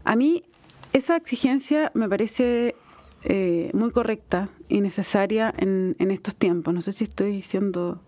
A 0.03 0.17
mí 0.17 0.43
esa 0.91 1.15
exigencia 1.15 1.91
me 1.93 2.09
parece 2.09 2.75
eh, 3.23 3.71
muy 3.73 3.91
correcta 3.91 4.49
y 4.69 4.81
necesaria 4.81 5.53
en, 5.57 5.95
en, 5.99 6.11
estos 6.11 6.35
tiempos. 6.35 6.73
No 6.73 6.81
sé 6.81 6.91
si 6.91 7.03
estoy 7.03 7.41
siendo 7.41 8.01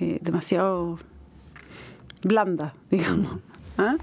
eh, 0.00 0.18
demasiado 0.22 0.98
blanda, 2.22 2.74
digamos. 2.90 3.40
¿Ah? 3.78 3.96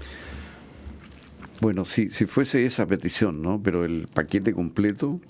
Bueno, 1.60 1.84
si, 1.84 2.08
si 2.08 2.26
fuese 2.26 2.64
esa 2.64 2.86
petición, 2.86 3.40
¿no? 3.40 3.60
Pero 3.62 3.84
el 3.84 4.08
paquete 4.12 4.52
completo 4.52 5.20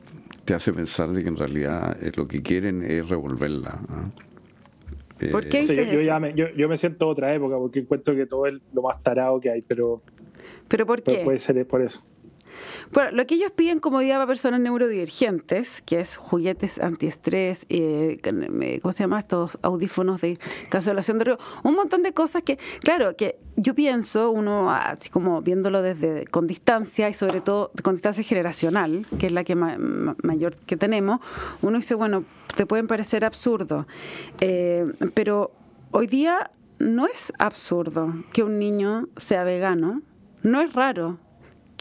te 0.45 0.55
hace 0.55 0.73
pensar 0.73 1.13
de 1.13 1.23
que 1.23 1.29
en 1.29 1.37
realidad 1.37 1.97
eh, 2.03 2.13
lo 2.15 2.27
que 2.27 2.43
quieren 2.43 2.83
es 2.83 3.09
revolverla. 3.09 3.81
¿ah? 3.89 4.11
¿Por 5.31 5.49
qué 5.49 5.61
No 5.61 5.67
sé, 5.67 5.73
dices 5.75 5.93
yo, 5.93 5.99
yo 5.99 6.03
ya 6.03 6.19
me, 6.19 6.35
yo, 6.35 6.47
yo 6.57 6.69
me 6.69 6.77
siento 6.77 7.07
otra 7.07 7.33
época 7.33 7.57
porque 7.57 7.81
encuentro 7.81 8.17
que 8.17 8.27
todo 8.27 8.47
es 8.47 8.55
lo 8.73 8.83
más 8.83 9.01
tarado 9.03 9.39
que 9.41 9.51
hay, 9.51 9.63
pero 9.63 10.03
¿Pero 10.69 10.87
por 10.87 11.03
pero 11.03 11.19
qué? 11.19 11.25
puede 11.25 11.39
ser 11.39 11.67
por 11.67 11.83
eso. 11.83 12.03
Bueno, 12.93 13.11
lo 13.13 13.27
que 13.27 13.35
ellos 13.37 13.51
piden 13.53 13.81
comodidad 13.81 14.17
para 14.17 14.27
personas 14.27 14.61
neurodivergentes, 14.61 15.83
que 15.83 16.01
es 16.01 16.17
juguetes 16.17 16.79
antiestrés, 16.79 17.67
eh, 17.69 18.19
eh, 18.23 18.79
¿cómo 18.83 18.93
se 18.93 19.05
llama? 19.05 19.19
Estos 19.21 19.59
audífonos 19.63 20.21
de 20.21 20.39
cancelación 20.69 21.19
de 21.19 21.25
ruido, 21.25 21.39
un 21.63 21.75
montón 21.75 22.03
de 22.03 22.13
cosas 22.13 22.43
que, 22.43 22.59
claro, 22.81 23.17
que 23.17 23.39
yo 23.57 23.75
pienso, 23.75 24.31
uno 24.31 24.71
así 24.71 25.11
como 25.11 25.43
viéndolo 25.43 25.83
desde 25.83 26.27
con 26.27 26.47
distancia 26.47 27.09
y 27.09 27.15
sobre 27.15 27.41
todo 27.41 27.71
con 27.83 27.95
distancia 27.95 28.25
generacional, 28.25 29.07
que 29.19 29.27
es 29.27 29.33
la 29.33 29.45
que 29.45 29.55
ma- 29.55 29.77
ma- 29.79 30.17
mayor 30.23 30.57
que 30.57 30.77
tenemos, 30.77 31.21
uno 31.61 31.77
dice, 31.79 31.95
bueno, 31.95 32.25
te 32.57 32.67
pueden 32.67 32.87
parecer 32.87 33.25
absurdo, 33.25 33.87
eh, 34.41 34.93
pero 35.15 35.53
hoy 35.91 36.07
día 36.07 36.51
no 36.79 37.07
es 37.07 37.33
absurdo 37.39 38.15
que 38.33 38.43
un 38.43 38.59
niño 38.59 39.09
sea 39.17 39.45
vegano, 39.45 40.03
no 40.43 40.61
es 40.61 40.73
raro 40.73 41.19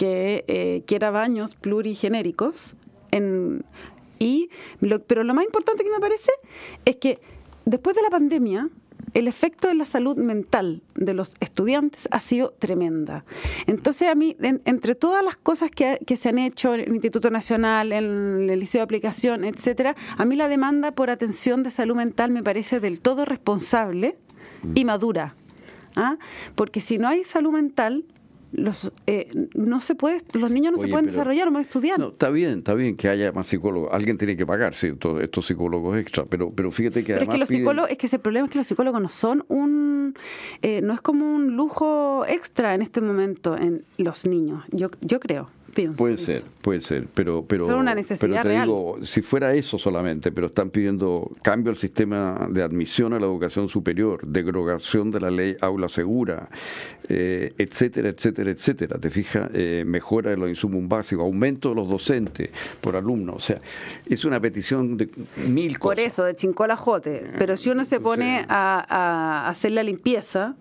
que 0.01 0.43
eh, 0.47 0.81
quiera 0.87 1.11
baños 1.11 1.53
plurigenéricos. 1.53 2.73
En, 3.11 3.63
y 4.17 4.49
pero 5.05 5.23
lo 5.23 5.35
más 5.35 5.45
importante 5.45 5.83
que 5.83 5.91
me 5.91 5.99
parece 5.99 6.31
es 6.85 6.95
que 6.95 7.19
después 7.65 7.95
de 7.95 8.01
la 8.01 8.09
pandemia, 8.09 8.67
el 9.13 9.27
efecto 9.27 9.69
en 9.69 9.77
la 9.77 9.85
salud 9.85 10.17
mental 10.17 10.81
de 10.95 11.13
los 11.13 11.35
estudiantes 11.39 12.07
ha 12.09 12.19
sido 12.19 12.49
tremenda. 12.57 13.25
Entonces, 13.67 14.07
a 14.09 14.15
mí, 14.15 14.35
en- 14.41 14.61
entre 14.65 14.95
todas 14.95 15.23
las 15.23 15.37
cosas 15.37 15.69
que, 15.69 15.99
que 16.07 16.17
se 16.17 16.29
han 16.29 16.39
hecho 16.39 16.73
en 16.73 16.79
el 16.79 16.93
Instituto 16.93 17.29
Nacional, 17.29 17.91
en 17.91 18.49
el 18.49 18.59
Liceo 18.59 18.79
de 18.79 18.83
Aplicación, 18.85 19.43
etcétera, 19.43 19.95
a 20.17 20.25
mí 20.25 20.35
la 20.35 20.47
demanda 20.47 20.93
por 20.93 21.11
atención 21.11 21.61
de 21.61 21.69
salud 21.69 21.95
mental 21.95 22.31
me 22.31 22.41
parece 22.41 22.79
del 22.79 23.01
todo 23.01 23.25
responsable 23.25 24.17
y 24.73 24.83
madura. 24.85 25.35
¿ah? 25.95 26.17
Porque 26.55 26.81
si 26.81 26.97
no 26.97 27.07
hay 27.07 27.23
salud 27.23 27.51
mental, 27.51 28.05
los, 28.53 28.91
eh, 29.07 29.29
no 29.55 29.81
se 29.81 29.95
puede, 29.95 30.21
los 30.33 30.51
niños 30.51 30.73
no 30.73 30.77
se 30.77 30.87
pueden 30.87 31.05
pero- 31.05 31.13
desarrollar, 31.17 31.45
no 31.47 31.51
pueden 31.53 31.65
estudiar. 31.67 31.99
No, 31.99 32.09
está 32.09 32.29
bien, 32.29 32.59
está 32.59 32.73
bien 32.73 32.95
que 32.97 33.07
haya 33.09 33.31
más 33.31 33.47
psicólogos. 33.47 33.89
Alguien 33.93 34.17
tiene 34.17 34.35
que 34.35 34.45
pagar 34.45 34.73
¿cierto? 34.73 35.19
estos 35.21 35.45
psicólogos 35.45 35.97
extra, 35.97 36.25
pero, 36.25 36.51
pero 36.51 36.71
fíjate 36.71 37.01
que 37.03 37.13
Pero 37.13 37.23
es 37.23 37.29
además 37.29 37.33
que 37.35 37.39
los 37.39 37.49
piden- 37.49 37.57
psicólogos, 37.59 37.91
es 37.91 37.97
que 37.97 38.05
ese 38.07 38.19
problema 38.19 38.45
es 38.45 38.51
que 38.51 38.57
los 38.57 38.67
psicólogos 38.67 39.01
no 39.01 39.09
son 39.09 39.45
un, 39.47 40.15
eh, 40.61 40.81
no 40.81 40.93
es 40.93 41.01
como 41.01 41.33
un 41.33 41.55
lujo 41.55 42.25
extra 42.27 42.75
en 42.75 42.81
este 42.81 43.01
momento 43.01 43.55
en 43.57 43.83
los 43.97 44.25
niños. 44.25 44.63
Yo, 44.71 44.87
yo 45.01 45.19
creo, 45.19 45.49
pienso. 45.73 45.95
Puede 45.97 46.17
ser, 46.17 46.43
puede 46.61 46.81
ser, 46.81 47.07
pero 47.13 47.43
pero, 47.47 47.65
una 47.77 47.95
necesidad 47.95 48.19
pero 48.21 48.35
te 48.35 48.43
real. 48.43 48.65
digo, 48.67 48.97
si 49.03 49.21
fuera 49.21 49.53
eso 49.53 49.77
solamente, 49.79 50.31
pero 50.31 50.47
están 50.47 50.69
pidiendo 50.69 51.31
cambio 51.41 51.71
al 51.71 51.77
sistema 51.77 52.47
de 52.49 52.61
admisión 52.63 53.13
a 53.13 53.19
la 53.19 53.25
educación 53.25 53.69
superior, 53.69 54.25
derogación 54.27 55.11
de 55.11 55.19
la 55.19 55.31
ley 55.31 55.55
aula 55.61 55.87
segura, 55.89 56.49
eh, 57.09 57.53
etcétera, 57.57 58.09
etcétera, 58.09 58.51
etcétera. 58.51 58.99
Te 58.99 59.09
fijas, 59.09 59.49
Eh, 59.53 59.83
mejora 59.85 60.29
de 60.31 60.37
los 60.37 60.49
insumos 60.49 60.87
básicos, 60.87 61.23
aumento 61.25 61.69
de 61.69 61.75
los 61.75 61.89
docentes 61.89 62.49
por 62.79 62.95
alumno, 62.95 63.33
o 63.35 63.39
sea, 63.39 63.59
es 64.05 64.23
una 64.25 64.39
petición 64.39 64.97
de 64.97 65.09
mil 65.47 65.77
cosas. 65.79 65.95
Por 65.95 65.99
eso, 65.99 66.23
de 66.23 66.35
chincolajote. 66.35 67.23
Pero 67.37 67.57
si 67.57 67.69
uno 67.69 67.85
se 67.85 67.99
pone 67.99 68.45
a 68.49 69.47
hacer 69.47 69.71
la 69.71 69.83
limpieza 69.83 70.55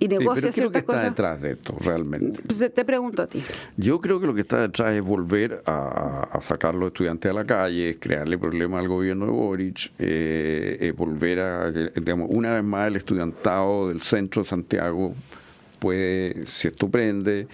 y 0.00 0.04
Sí, 0.04 0.08
negocia 0.08 0.34
pero 0.34 0.52
¿qué 0.54 0.60
es 0.60 0.64
lo 0.64 0.72
que 0.72 0.78
ciertas 0.78 0.80
está 0.80 0.92
cosas, 0.92 1.04
detrás 1.10 1.40
de 1.42 1.52
esto 1.52 1.76
realmente? 1.80 2.42
pues, 2.42 2.74
te 2.74 2.84
pregunto 2.84 3.22
a 3.22 3.26
ti. 3.28 3.42
Yo 3.76 4.00
creo 4.00 4.18
que 4.20 4.26
lo 4.26 4.34
que 4.34 4.40
está 4.40 4.60
detrás 4.62 4.92
es 4.94 5.02
volver 5.02 5.62
a, 5.66 6.28
a 6.32 6.42
sacar 6.42 6.74
los 6.74 6.88
estudiantes 6.88 7.30
a 7.30 7.34
la 7.34 7.44
calle, 7.44 7.98
crearle 8.00 8.36
problemas 8.38 8.80
al 8.82 8.88
gobierno 8.88 9.26
de 9.26 9.30
Boric, 9.32 9.92
eh, 9.98 10.78
eh, 10.80 10.92
volver 10.96 11.38
a, 11.40 11.70
digamos, 11.70 12.28
una 12.32 12.54
vez 12.54 12.64
más 12.64 12.88
el 12.88 12.96
estudiantado 12.96 13.88
del 13.88 14.00
centro 14.00 14.42
de 14.42 14.48
Santiago 14.48 15.14
puede, 15.78 16.46
si 16.46 16.68
esto 16.68 16.88
prende, 16.88 17.46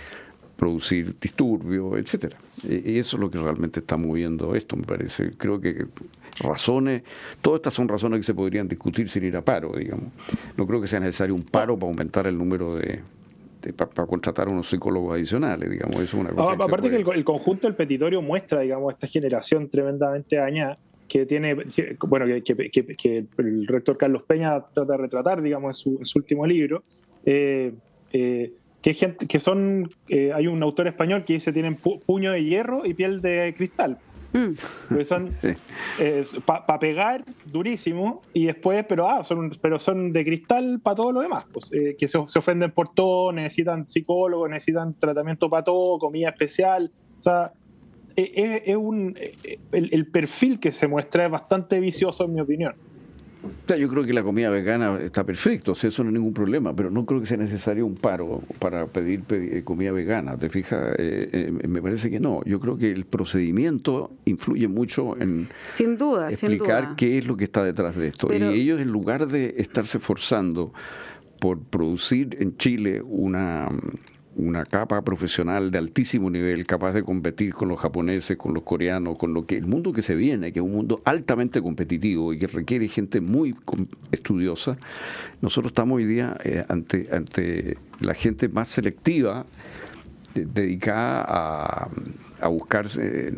producir 0.56 1.14
disturbios, 1.20 1.98
etcétera. 1.98 2.36
Y 2.62 2.92
y 2.92 2.98
eso 2.98 3.16
es 3.16 3.20
lo 3.20 3.30
que 3.30 3.38
realmente 3.38 3.80
está 3.80 3.96
moviendo 3.96 4.54
esto, 4.54 4.76
me 4.76 4.84
parece. 4.84 5.32
Creo 5.36 5.60
que 5.60 5.86
razones, 6.40 7.02
todas 7.42 7.58
estas 7.58 7.74
son 7.74 7.88
razones 7.88 8.18
que 8.20 8.24
se 8.24 8.34
podrían 8.34 8.68
discutir 8.68 9.08
sin 9.08 9.24
ir 9.24 9.36
a 9.36 9.42
paro, 9.42 9.72
digamos. 9.76 10.06
No 10.56 10.66
creo 10.66 10.80
que 10.80 10.86
sea 10.86 11.00
necesario 11.00 11.34
un 11.34 11.42
paro 11.42 11.78
para 11.78 11.90
aumentar 11.90 12.26
el 12.26 12.36
número 12.38 12.76
de, 12.76 13.00
para, 13.76 14.06
contratar 14.06 14.48
unos 14.48 14.68
psicólogos 14.68 15.14
adicionales, 15.14 15.68
digamos, 15.70 15.96
eso 15.96 16.04
es 16.04 16.14
una 16.14 16.30
cosa. 16.30 16.52
Ah, 16.52 16.56
que 16.56 16.62
aparte 16.64 16.90
que 16.90 16.96
el, 16.96 17.08
el 17.16 17.24
conjunto 17.24 17.66
del 17.66 17.74
petitorio 17.76 18.22
muestra, 18.22 18.60
digamos, 18.60 18.92
esta 18.92 19.06
generación 19.06 19.68
tremendamente 19.68 20.36
dañada 20.36 20.78
que 21.08 21.24
tiene, 21.26 21.56
que- 21.56 21.96
bueno, 22.06 22.26
que, 22.26 23.26
el 23.38 23.66
rector 23.66 23.96
Carlos 23.96 24.22
Peña 24.26 24.60
trata 24.74 24.92
de 24.92 24.98
retratar, 24.98 25.40
digamos, 25.42 25.70
en 25.70 25.74
su, 25.74 25.98
en 26.00 26.04
su 26.04 26.18
último 26.18 26.46
libro, 26.46 26.82
eh, 27.24 27.72
eh, 28.12 28.52
que, 28.82 28.94
gente, 28.94 29.26
que 29.26 29.38
son, 29.40 29.88
eh, 30.08 30.32
hay 30.32 30.46
un 30.48 30.62
autor 30.62 30.86
español 30.88 31.24
que 31.24 31.34
dice 31.34 31.52
tienen 31.52 31.76
pu- 31.76 32.00
puño 32.04 32.32
de 32.32 32.44
hierro 32.44 32.84
y 32.84 32.94
piel 32.94 33.20
de 33.20 33.54
cristal. 33.56 33.98
Mm. 34.32 34.52
Porque 34.88 35.04
son 35.04 35.30
Sí. 35.42 36.38
para 36.44 36.78
pegar 36.78 37.24
durísimo 37.44 38.22
y 38.32 38.46
después, 38.46 38.84
pero 38.88 39.08
ah, 39.08 39.24
son, 39.24 39.50
pero 39.60 39.78
son 39.78 40.12
de 40.12 40.24
cristal 40.24 40.80
para 40.82 40.96
todo 40.96 41.12
lo 41.12 41.20
demás. 41.20 41.44
Pues, 41.52 41.72
eh, 41.72 41.96
que 41.98 42.08
se, 42.08 42.18
se 42.26 42.38
ofenden 42.38 42.72
por 42.72 42.92
todo, 42.94 43.32
necesitan 43.32 43.88
psicólogos, 43.88 44.50
necesitan 44.50 44.94
tratamiento 44.94 45.48
para 45.48 45.64
todo, 45.64 45.98
comida 45.98 46.30
especial. 46.30 46.90
O 47.18 47.22
sea, 47.22 47.52
eh, 48.16 48.32
es, 48.34 48.62
es 48.66 48.76
un, 48.76 49.16
el, 49.72 49.92
el 49.92 50.06
perfil 50.06 50.58
que 50.58 50.72
se 50.72 50.88
muestra 50.88 51.26
es 51.26 51.30
bastante 51.30 51.80
vicioso, 51.80 52.24
en 52.24 52.34
mi 52.34 52.40
opinión. 52.40 52.74
Yo 53.78 53.88
creo 53.88 54.04
que 54.04 54.12
la 54.12 54.22
comida 54.22 54.48
vegana 54.50 54.98
está 55.00 55.24
perfecto, 55.24 55.72
o 55.72 55.74
sea, 55.74 55.88
eso 55.88 56.02
no 56.02 56.10
es 56.10 56.14
ningún 56.14 56.32
problema, 56.32 56.74
pero 56.74 56.90
no 56.90 57.04
creo 57.06 57.20
que 57.20 57.26
sea 57.26 57.36
necesario 57.36 57.86
un 57.86 57.94
paro 57.94 58.42
para 58.58 58.86
pedir 58.86 59.20
pe- 59.22 59.62
comida 59.62 59.92
vegana. 59.92 60.36
¿Te 60.36 60.48
fijas? 60.48 60.94
Eh, 60.98 61.28
eh, 61.60 61.68
me 61.68 61.80
parece 61.82 62.10
que 62.10 62.18
no. 62.18 62.42
Yo 62.44 62.58
creo 62.60 62.76
que 62.76 62.90
el 62.90 63.04
procedimiento 63.04 64.10
influye 64.24 64.66
mucho 64.68 65.16
en 65.20 65.48
Sin 65.66 65.96
duda, 65.98 66.30
sin 66.32 66.50
explicar 66.52 66.84
duda. 66.84 66.94
qué 66.96 67.18
es 67.18 67.26
lo 67.26 67.36
que 67.36 67.44
está 67.44 67.62
detrás 67.62 67.94
de 67.96 68.08
esto. 68.08 68.26
Pero- 68.28 68.52
y 68.54 68.60
ellos, 68.62 68.80
en 68.80 68.90
lugar 68.90 69.26
de 69.28 69.54
estarse 69.58 69.98
forzando 69.98 70.72
por 71.38 71.60
producir 71.60 72.36
en 72.40 72.56
Chile 72.56 73.02
una, 73.04 73.68
una 74.36 74.64
capa 74.64 75.02
profesional 75.02 75.70
de 75.70 75.78
altísimo 75.78 76.30
nivel, 76.30 76.66
capaz 76.66 76.92
de 76.92 77.02
competir 77.02 77.54
con 77.54 77.68
los 77.68 77.80
japoneses, 77.80 78.36
con 78.36 78.52
los 78.52 78.62
coreanos, 78.62 79.16
con 79.16 79.32
lo 79.32 79.46
que 79.46 79.56
el 79.56 79.66
mundo 79.66 79.92
que 79.92 80.02
se 80.02 80.14
viene, 80.14 80.52
que 80.52 80.60
es 80.60 80.64
un 80.64 80.72
mundo 80.72 81.00
altamente 81.04 81.62
competitivo 81.62 82.32
y 82.32 82.38
que 82.38 82.46
requiere 82.46 82.86
gente 82.88 83.20
muy 83.20 83.56
estudiosa, 84.12 84.76
nosotros 85.40 85.70
estamos 85.70 85.96
hoy 85.96 86.04
día 86.04 86.36
eh, 86.44 86.64
ante, 86.68 87.08
ante 87.12 87.78
la 88.00 88.14
gente 88.14 88.48
más 88.48 88.68
selectiva 88.68 89.46
dedicada 90.44 91.24
a, 91.26 91.88
a 92.40 92.48
buscar 92.48 92.86
eh, 93.00 93.32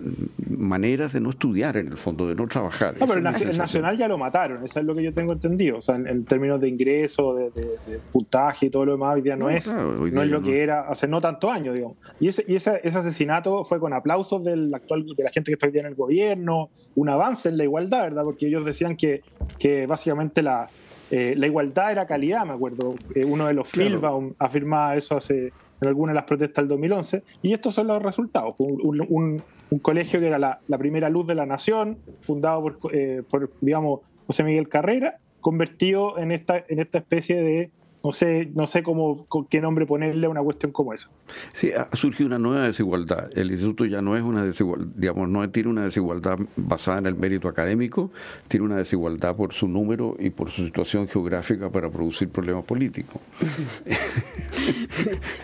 maneras 0.49 1.13
de 1.13 1.21
no 1.21 1.31
estudiar 1.31 1.77
en 1.77 1.89
el 1.89 1.97
fondo, 1.97 2.27
de 2.27 2.35
no 2.35 2.47
trabajar. 2.49 2.95
No, 2.99 3.07
pero 3.07 3.21
el, 3.21 3.27
el 3.49 3.59
nacional 3.59 3.97
ya 3.97 4.09
lo 4.09 4.19
mataron, 4.19 4.65
eso 4.65 4.81
es 4.81 4.85
lo 4.87 4.95
que 4.95 5.03
yo 5.03 5.13
tengo 5.13 5.33
entendido. 5.33 5.79
O 5.79 5.83
sea, 5.83 5.97
en, 5.97 6.07
en 6.07 6.25
términos 6.25 6.61
de 6.61 6.69
ingreso, 6.69 7.35
de, 7.35 7.51
de- 7.51 7.79
de 7.87 7.99
puntaje 8.13 8.67
y 8.67 8.71
todo 8.71 8.85
lo 8.85 8.93
demás, 8.93 9.15
hoy 9.15 9.23
día 9.23 9.37
no, 9.37 9.45
No, 9.47 9.51
es, 9.51 9.65
claro, 9.65 9.93
no 9.99 10.05
día 10.07 10.23
es 10.25 10.31
lo 10.31 10.41
no. 10.41 10.47
que 10.47 10.63
era 10.63 10.89
hace 10.89 11.07
no 11.07 11.21
tantos 11.21 11.51
años, 11.51 11.75
digamos. 11.75 11.97
Y 12.21 12.29
ese, 12.29 12.45
y 12.49 12.57
ese, 12.57 12.81
ese 12.83 12.99
asesinato 12.99 13.65
fue 13.65 13.79
con 13.79 13.93
aplausos 13.93 14.43
del 14.45 14.75
actual, 14.75 15.07
de 15.17 15.25
la 15.25 15.31
gente 15.31 15.51
que 15.51 15.55
está 15.55 15.67
hoy 15.67 15.73
día 15.73 15.83
en 15.83 15.89
el 15.89 15.95
gobierno, 15.95 16.71
un 16.97 17.09
avance 17.09 17.49
en 17.49 17.57
la 17.57 17.65
igualdad, 17.65 18.03
¿verdad? 18.05 18.25
Porque 18.25 18.47
ellos 18.47 18.65
decían 18.65 18.97
que, 18.97 19.23
que 19.59 19.87
básicamente 19.87 20.43
la, 20.43 20.67
eh, 21.11 21.35
la 21.37 21.47
igualdad 21.47 21.93
era 21.93 22.07
calidad, 22.07 22.45
me 22.45 22.53
acuerdo. 22.53 22.95
Eh, 23.15 23.25
uno 23.25 23.47
de 23.47 23.55
los 23.55 23.71
Claro. 23.71 23.91
Philbaum 23.91 24.33
afirmaba 24.39 24.97
eso 24.97 25.17
hace 25.17 25.53
en 25.81 25.89
alguna 25.89 26.13
de 26.13 26.17
las 26.17 26.25
protestas 26.25 26.63
del 26.65 26.69
2011, 26.69 27.23
y 27.43 27.53
estos 27.53 27.75
son 27.75 27.87
los 27.89 28.03
resultados. 28.03 28.55
Un, 28.59 29.07
un- 29.09 29.43
colegio 29.83 30.19
que 30.19 30.27
era 30.29 30.39
la, 30.39 30.61
la 30.67 30.79
primera 30.79 31.11
luz 31.11 31.27
de 31.27 31.35
la 31.35 31.45
nación, 31.45 31.99
fundado 32.23 32.63
por, 32.63 32.95
eh, 32.95 33.23
por, 33.29 33.51
digamos, 33.61 34.01
José 34.27 34.43
Miguel 34.43 34.69
Carrera, 34.69 35.19
convertido 35.41 36.19
en 36.19 36.33
esta, 36.33 36.65
en 36.69 36.79
esta 36.81 36.99
especie 36.99 37.37
de, 37.43 37.71
no 38.05 38.13
sé, 38.13 38.51
no 38.55 38.67
sé 38.67 38.83
cómo, 38.83 39.27
con 39.27 39.47
qué 39.47 39.61
nombre 39.61 39.87
ponerle 39.87 40.27
a 40.27 40.31
una 40.31 40.43
cuestión 40.43 40.73
como 40.73 40.93
esa. 40.95 41.09
Sí, 41.53 41.73
ha 41.73 41.95
surgido 41.97 42.27
una 42.29 42.39
nueva 42.39 42.63
desigualdad. 42.67 43.29
El 43.37 43.51
instituto 43.51 43.85
ya 43.85 44.01
no 44.03 44.17
es 44.17 44.23
una 44.23 44.45
desigualdad, 44.45 44.87
digamos, 44.97 45.29
no 45.29 45.49
tiene 45.51 45.69
una 45.69 45.85
desigualdad 45.85 46.39
basada 46.57 46.99
en 46.99 47.07
el 47.07 47.15
mérito 47.15 47.49
académico, 47.49 48.11
tiene 48.49 48.67
una 48.67 48.77
desigualdad 48.77 49.35
por 49.37 49.53
su 49.53 49.69
número 49.69 50.17
y 50.19 50.31
por 50.31 50.51
su 50.51 50.65
situación 50.65 51.09
geográfica 51.09 51.71
para 51.71 51.91
producir 51.91 52.29
problemas 52.29 52.65
políticos. 52.65 53.21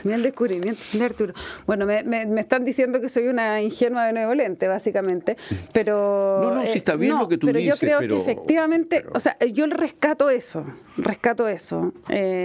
Mira 0.05 0.17
el 0.17 0.23
descubrimiento 0.23 0.81
de 0.93 1.05
Arturo. 1.05 1.35
Bueno, 1.67 1.87
me, 1.87 2.03
me- 2.05 2.27
me 2.27 2.41
están 2.41 2.65
diciendo 2.65 3.01
que 3.01 3.09
soy 3.09 3.29
una 3.29 3.61
ingenua 3.63 4.07
benevolente, 4.07 4.69
básicamente, 4.69 5.37
pero... 5.73 6.41
No, 6.43 6.55
no, 6.57 6.67
sí 6.67 6.79
está 6.79 6.97
bien 6.97 7.19
lo 7.19 7.29
que 7.29 7.39
tú 7.39 7.47
pero 7.47 7.59
dices, 7.59 7.81
yo 7.81 7.87
creo 7.87 7.99
pero- 8.01 8.17
que 8.17 8.23
efectivamente, 8.33 9.01
pero- 9.01 9.13
o 9.15 9.21
sea, 9.21 9.37
yo 9.53 9.67
le 9.67 9.75
rescato 9.75 10.31
eso, 10.31 10.65
rescato 10.97 11.49
eso. 11.49 11.93
Eh, 12.09 12.44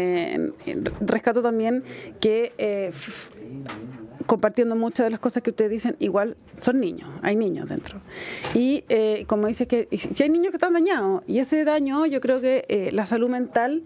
rescato 1.02 1.42
también 1.42 1.84
que... 2.20 2.54
eh, 2.58 2.92
compartiendo 4.30 4.76
muchas 4.76 5.08
de 5.08 5.10
las 5.10 5.20
cosas 5.20 5.42
que 5.42 5.50
ustedes 5.50 5.72
dicen, 5.72 5.96
igual 5.98 6.38
son 6.60 6.80
niños, 6.80 7.10
hay 7.24 7.36
niños 7.36 7.68
dentro. 7.68 8.00
Y 8.54 8.84
eh, 8.88 9.26
como 9.26 9.48
dice 9.48 9.66
que 9.66 9.88
si 9.98 10.22
hay 10.22 10.30
niños 10.30 10.52
que 10.52 10.58
están 10.58 10.74
dañados, 10.74 11.24
y 11.26 11.40
ese 11.40 11.66
daño 11.66 12.06
yo 12.06 12.22
creo 12.22 12.40
que 12.40 12.64
eh, 12.70 12.92
la 12.94 13.08
salud 13.08 13.28
mental 13.28 13.82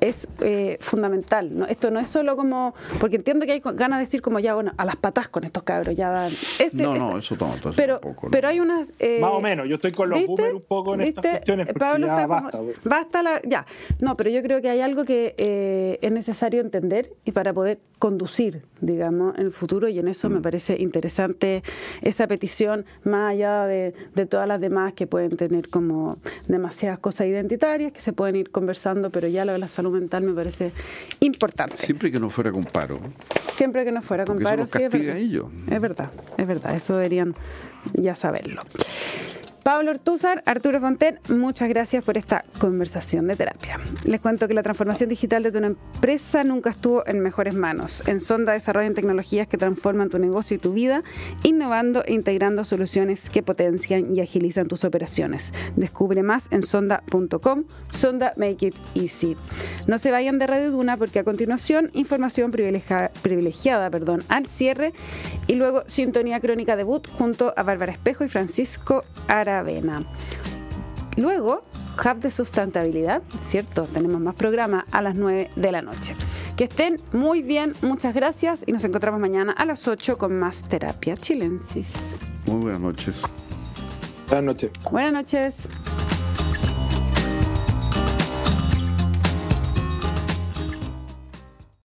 es 0.00 0.28
eh, 0.40 0.78
fundamental. 0.80 1.56
¿no? 1.56 1.66
Esto 1.66 1.90
no 1.90 2.00
es 2.00 2.08
solo 2.08 2.36
como, 2.36 2.74
porque 2.98 3.16
entiendo 3.16 3.46
que 3.46 3.52
hay 3.52 3.62
ganas 3.74 3.98
de 3.98 4.04
decir 4.04 4.22
como 4.22 4.38
ya, 4.38 4.54
bueno, 4.54 4.72
a 4.76 4.84
las 4.84 4.96
patas 4.96 5.28
con 5.28 5.44
estos 5.44 5.62
cabros, 5.62 5.94
ya 5.94 6.10
dan... 6.10 6.32
no, 6.74 6.94
no, 6.94 7.18
eso 7.18 7.36
tonto, 7.36 7.72
pero, 7.76 8.00
pero 8.30 8.48
hay 8.48 8.60
unas... 8.60 8.92
Eh, 8.98 9.18
Más 9.20 9.32
o 9.32 9.40
menos, 9.40 9.68
yo 9.68 9.76
estoy 9.76 9.92
con 9.92 10.10
los 10.10 10.26
boomers 10.26 10.54
un 10.54 10.62
poco 10.62 10.94
en 10.94 11.02
estas 11.02 11.30
cuestiones. 11.30 11.68
Pablo 11.78 12.06
ya 12.06 12.14
está 12.14 12.26
basta, 12.26 12.58
como, 12.58 12.70
basta 12.84 13.22
la, 13.22 13.40
ya. 13.42 13.66
No, 13.98 14.16
pero 14.16 14.30
yo 14.30 14.42
creo 14.42 14.60
que 14.60 14.70
hay 14.70 14.80
algo 14.80 15.04
que 15.04 15.34
eh, 15.38 15.98
es 16.02 16.12
necesario 16.12 16.60
entender 16.60 17.12
y 17.24 17.32
para 17.32 17.52
poder 17.52 17.80
conducir, 17.98 18.62
digamos, 18.80 19.36
en 19.38 19.46
el 19.46 19.52
futuro 19.52 19.88
y 19.88 19.98
en 19.98 20.08
eso 20.08 20.30
me 20.30 20.38
mm. 20.38 20.42
parece 20.42 20.76
interesante 20.80 21.62
esa 22.00 22.26
petición, 22.26 22.86
más 23.04 23.32
allá 23.32 23.66
de, 23.66 23.94
de 24.14 24.26
todas 24.26 24.48
las 24.48 24.60
demás 24.60 24.94
que 24.94 25.06
pueden 25.06 25.36
tener 25.36 25.68
como 25.68 26.18
demasiadas 26.48 26.98
cosas 26.98 27.26
identitarias 27.26 27.92
que 27.92 28.00
se 28.00 28.12
pueden 28.12 28.36
ir 28.36 28.50
conversando, 28.50 29.10
pero 29.10 29.28
ya 29.28 29.44
lo 29.44 29.56
la 29.60 29.68
salud 29.68 29.92
mental 29.92 30.22
me 30.22 30.32
parece 30.32 30.72
importante. 31.20 31.76
Siempre 31.76 32.10
que 32.10 32.18
no 32.18 32.30
fuera 32.30 32.50
con 32.50 32.64
paro. 32.64 33.00
Siempre 33.54 33.84
que 33.84 33.92
no 33.92 34.02
fuera 34.02 34.24
con 34.24 34.40
paro, 34.40 34.66
sí, 34.66 34.82
es 34.82 34.90
verdad. 34.90 35.16
Es 35.16 35.80
verdad, 35.80 36.10
es 36.36 36.46
verdad, 36.46 36.74
eso 36.74 36.96
deberían 36.96 37.34
ya 37.94 38.14
saberlo. 38.14 38.62
Pablo 39.62 39.90
Ortúzar, 39.90 40.42
Arturo 40.46 40.80
Fonten, 40.80 41.18
muchas 41.28 41.68
gracias 41.68 42.04
por 42.04 42.16
esta 42.16 42.44
conversación 42.58 43.26
de 43.26 43.36
terapia. 43.36 43.78
Les 44.04 44.20
cuento 44.20 44.48
que 44.48 44.54
la 44.54 44.62
transformación 44.62 45.10
digital 45.10 45.42
de 45.42 45.52
tu 45.52 45.58
empresa 45.58 46.44
nunca 46.44 46.70
estuvo 46.70 47.06
en 47.06 47.20
mejores 47.20 47.54
manos. 47.54 48.02
En 48.06 48.20
Sonda 48.20 48.52
desarrollan 48.52 48.94
tecnologías 48.94 49.46
que 49.48 49.58
transforman 49.58 50.08
tu 50.08 50.18
negocio 50.18 50.56
y 50.56 50.58
tu 50.58 50.72
vida, 50.72 51.02
innovando 51.42 52.02
e 52.06 52.14
integrando 52.14 52.64
soluciones 52.64 53.28
que 53.28 53.42
potencian 53.42 54.14
y 54.14 54.20
agilizan 54.20 54.66
tus 54.66 54.84
operaciones. 54.84 55.52
Descubre 55.76 56.22
más 56.22 56.44
en 56.50 56.62
sonda.com. 56.62 57.64
Sonda 57.90 58.32
Make 58.36 58.68
It 58.68 58.76
Easy. 58.94 59.36
No 59.86 59.98
se 59.98 60.10
vayan 60.10 60.38
de 60.38 60.46
Radio 60.46 60.70
Duna 60.70 60.96
porque 60.96 61.18
a 61.18 61.24
continuación 61.24 61.90
información 61.92 62.50
privilegiada, 62.50 63.90
al 64.28 64.46
cierre 64.46 64.92
y 65.46 65.54
luego 65.56 65.82
sintonía 65.86 66.40
crónica 66.40 66.76
debut 66.76 67.06
junto 67.18 67.52
a 67.56 67.62
Bárbara 67.62 67.92
Espejo 67.92 68.24
y 68.24 68.28
Francisco 68.28 69.04
Ara 69.28 69.49
avena. 69.58 70.04
Luego, 71.16 71.64
Hub 71.98 72.20
de 72.20 72.30
Sustentabilidad, 72.30 73.22
¿cierto? 73.40 73.84
Tenemos 73.84 74.20
más 74.20 74.34
programa 74.34 74.86
a 74.90 75.02
las 75.02 75.14
9 75.16 75.50
de 75.54 75.72
la 75.72 75.82
noche. 75.82 76.14
Que 76.56 76.64
estén 76.64 77.00
muy 77.12 77.42
bien, 77.42 77.74
muchas 77.82 78.14
gracias 78.14 78.62
y 78.66 78.72
nos 78.72 78.84
encontramos 78.84 79.20
mañana 79.20 79.52
a 79.52 79.64
las 79.64 79.86
8 79.88 80.18
con 80.18 80.38
más 80.38 80.62
terapia 80.62 81.16
chilensis. 81.16 82.20
Muy 82.46 82.60
buenas 82.62 82.80
noches. 82.80 83.22
Buenas 84.28 84.44
noches. 84.44 84.70
Buenas 84.90 85.12
noches. 85.12 86.09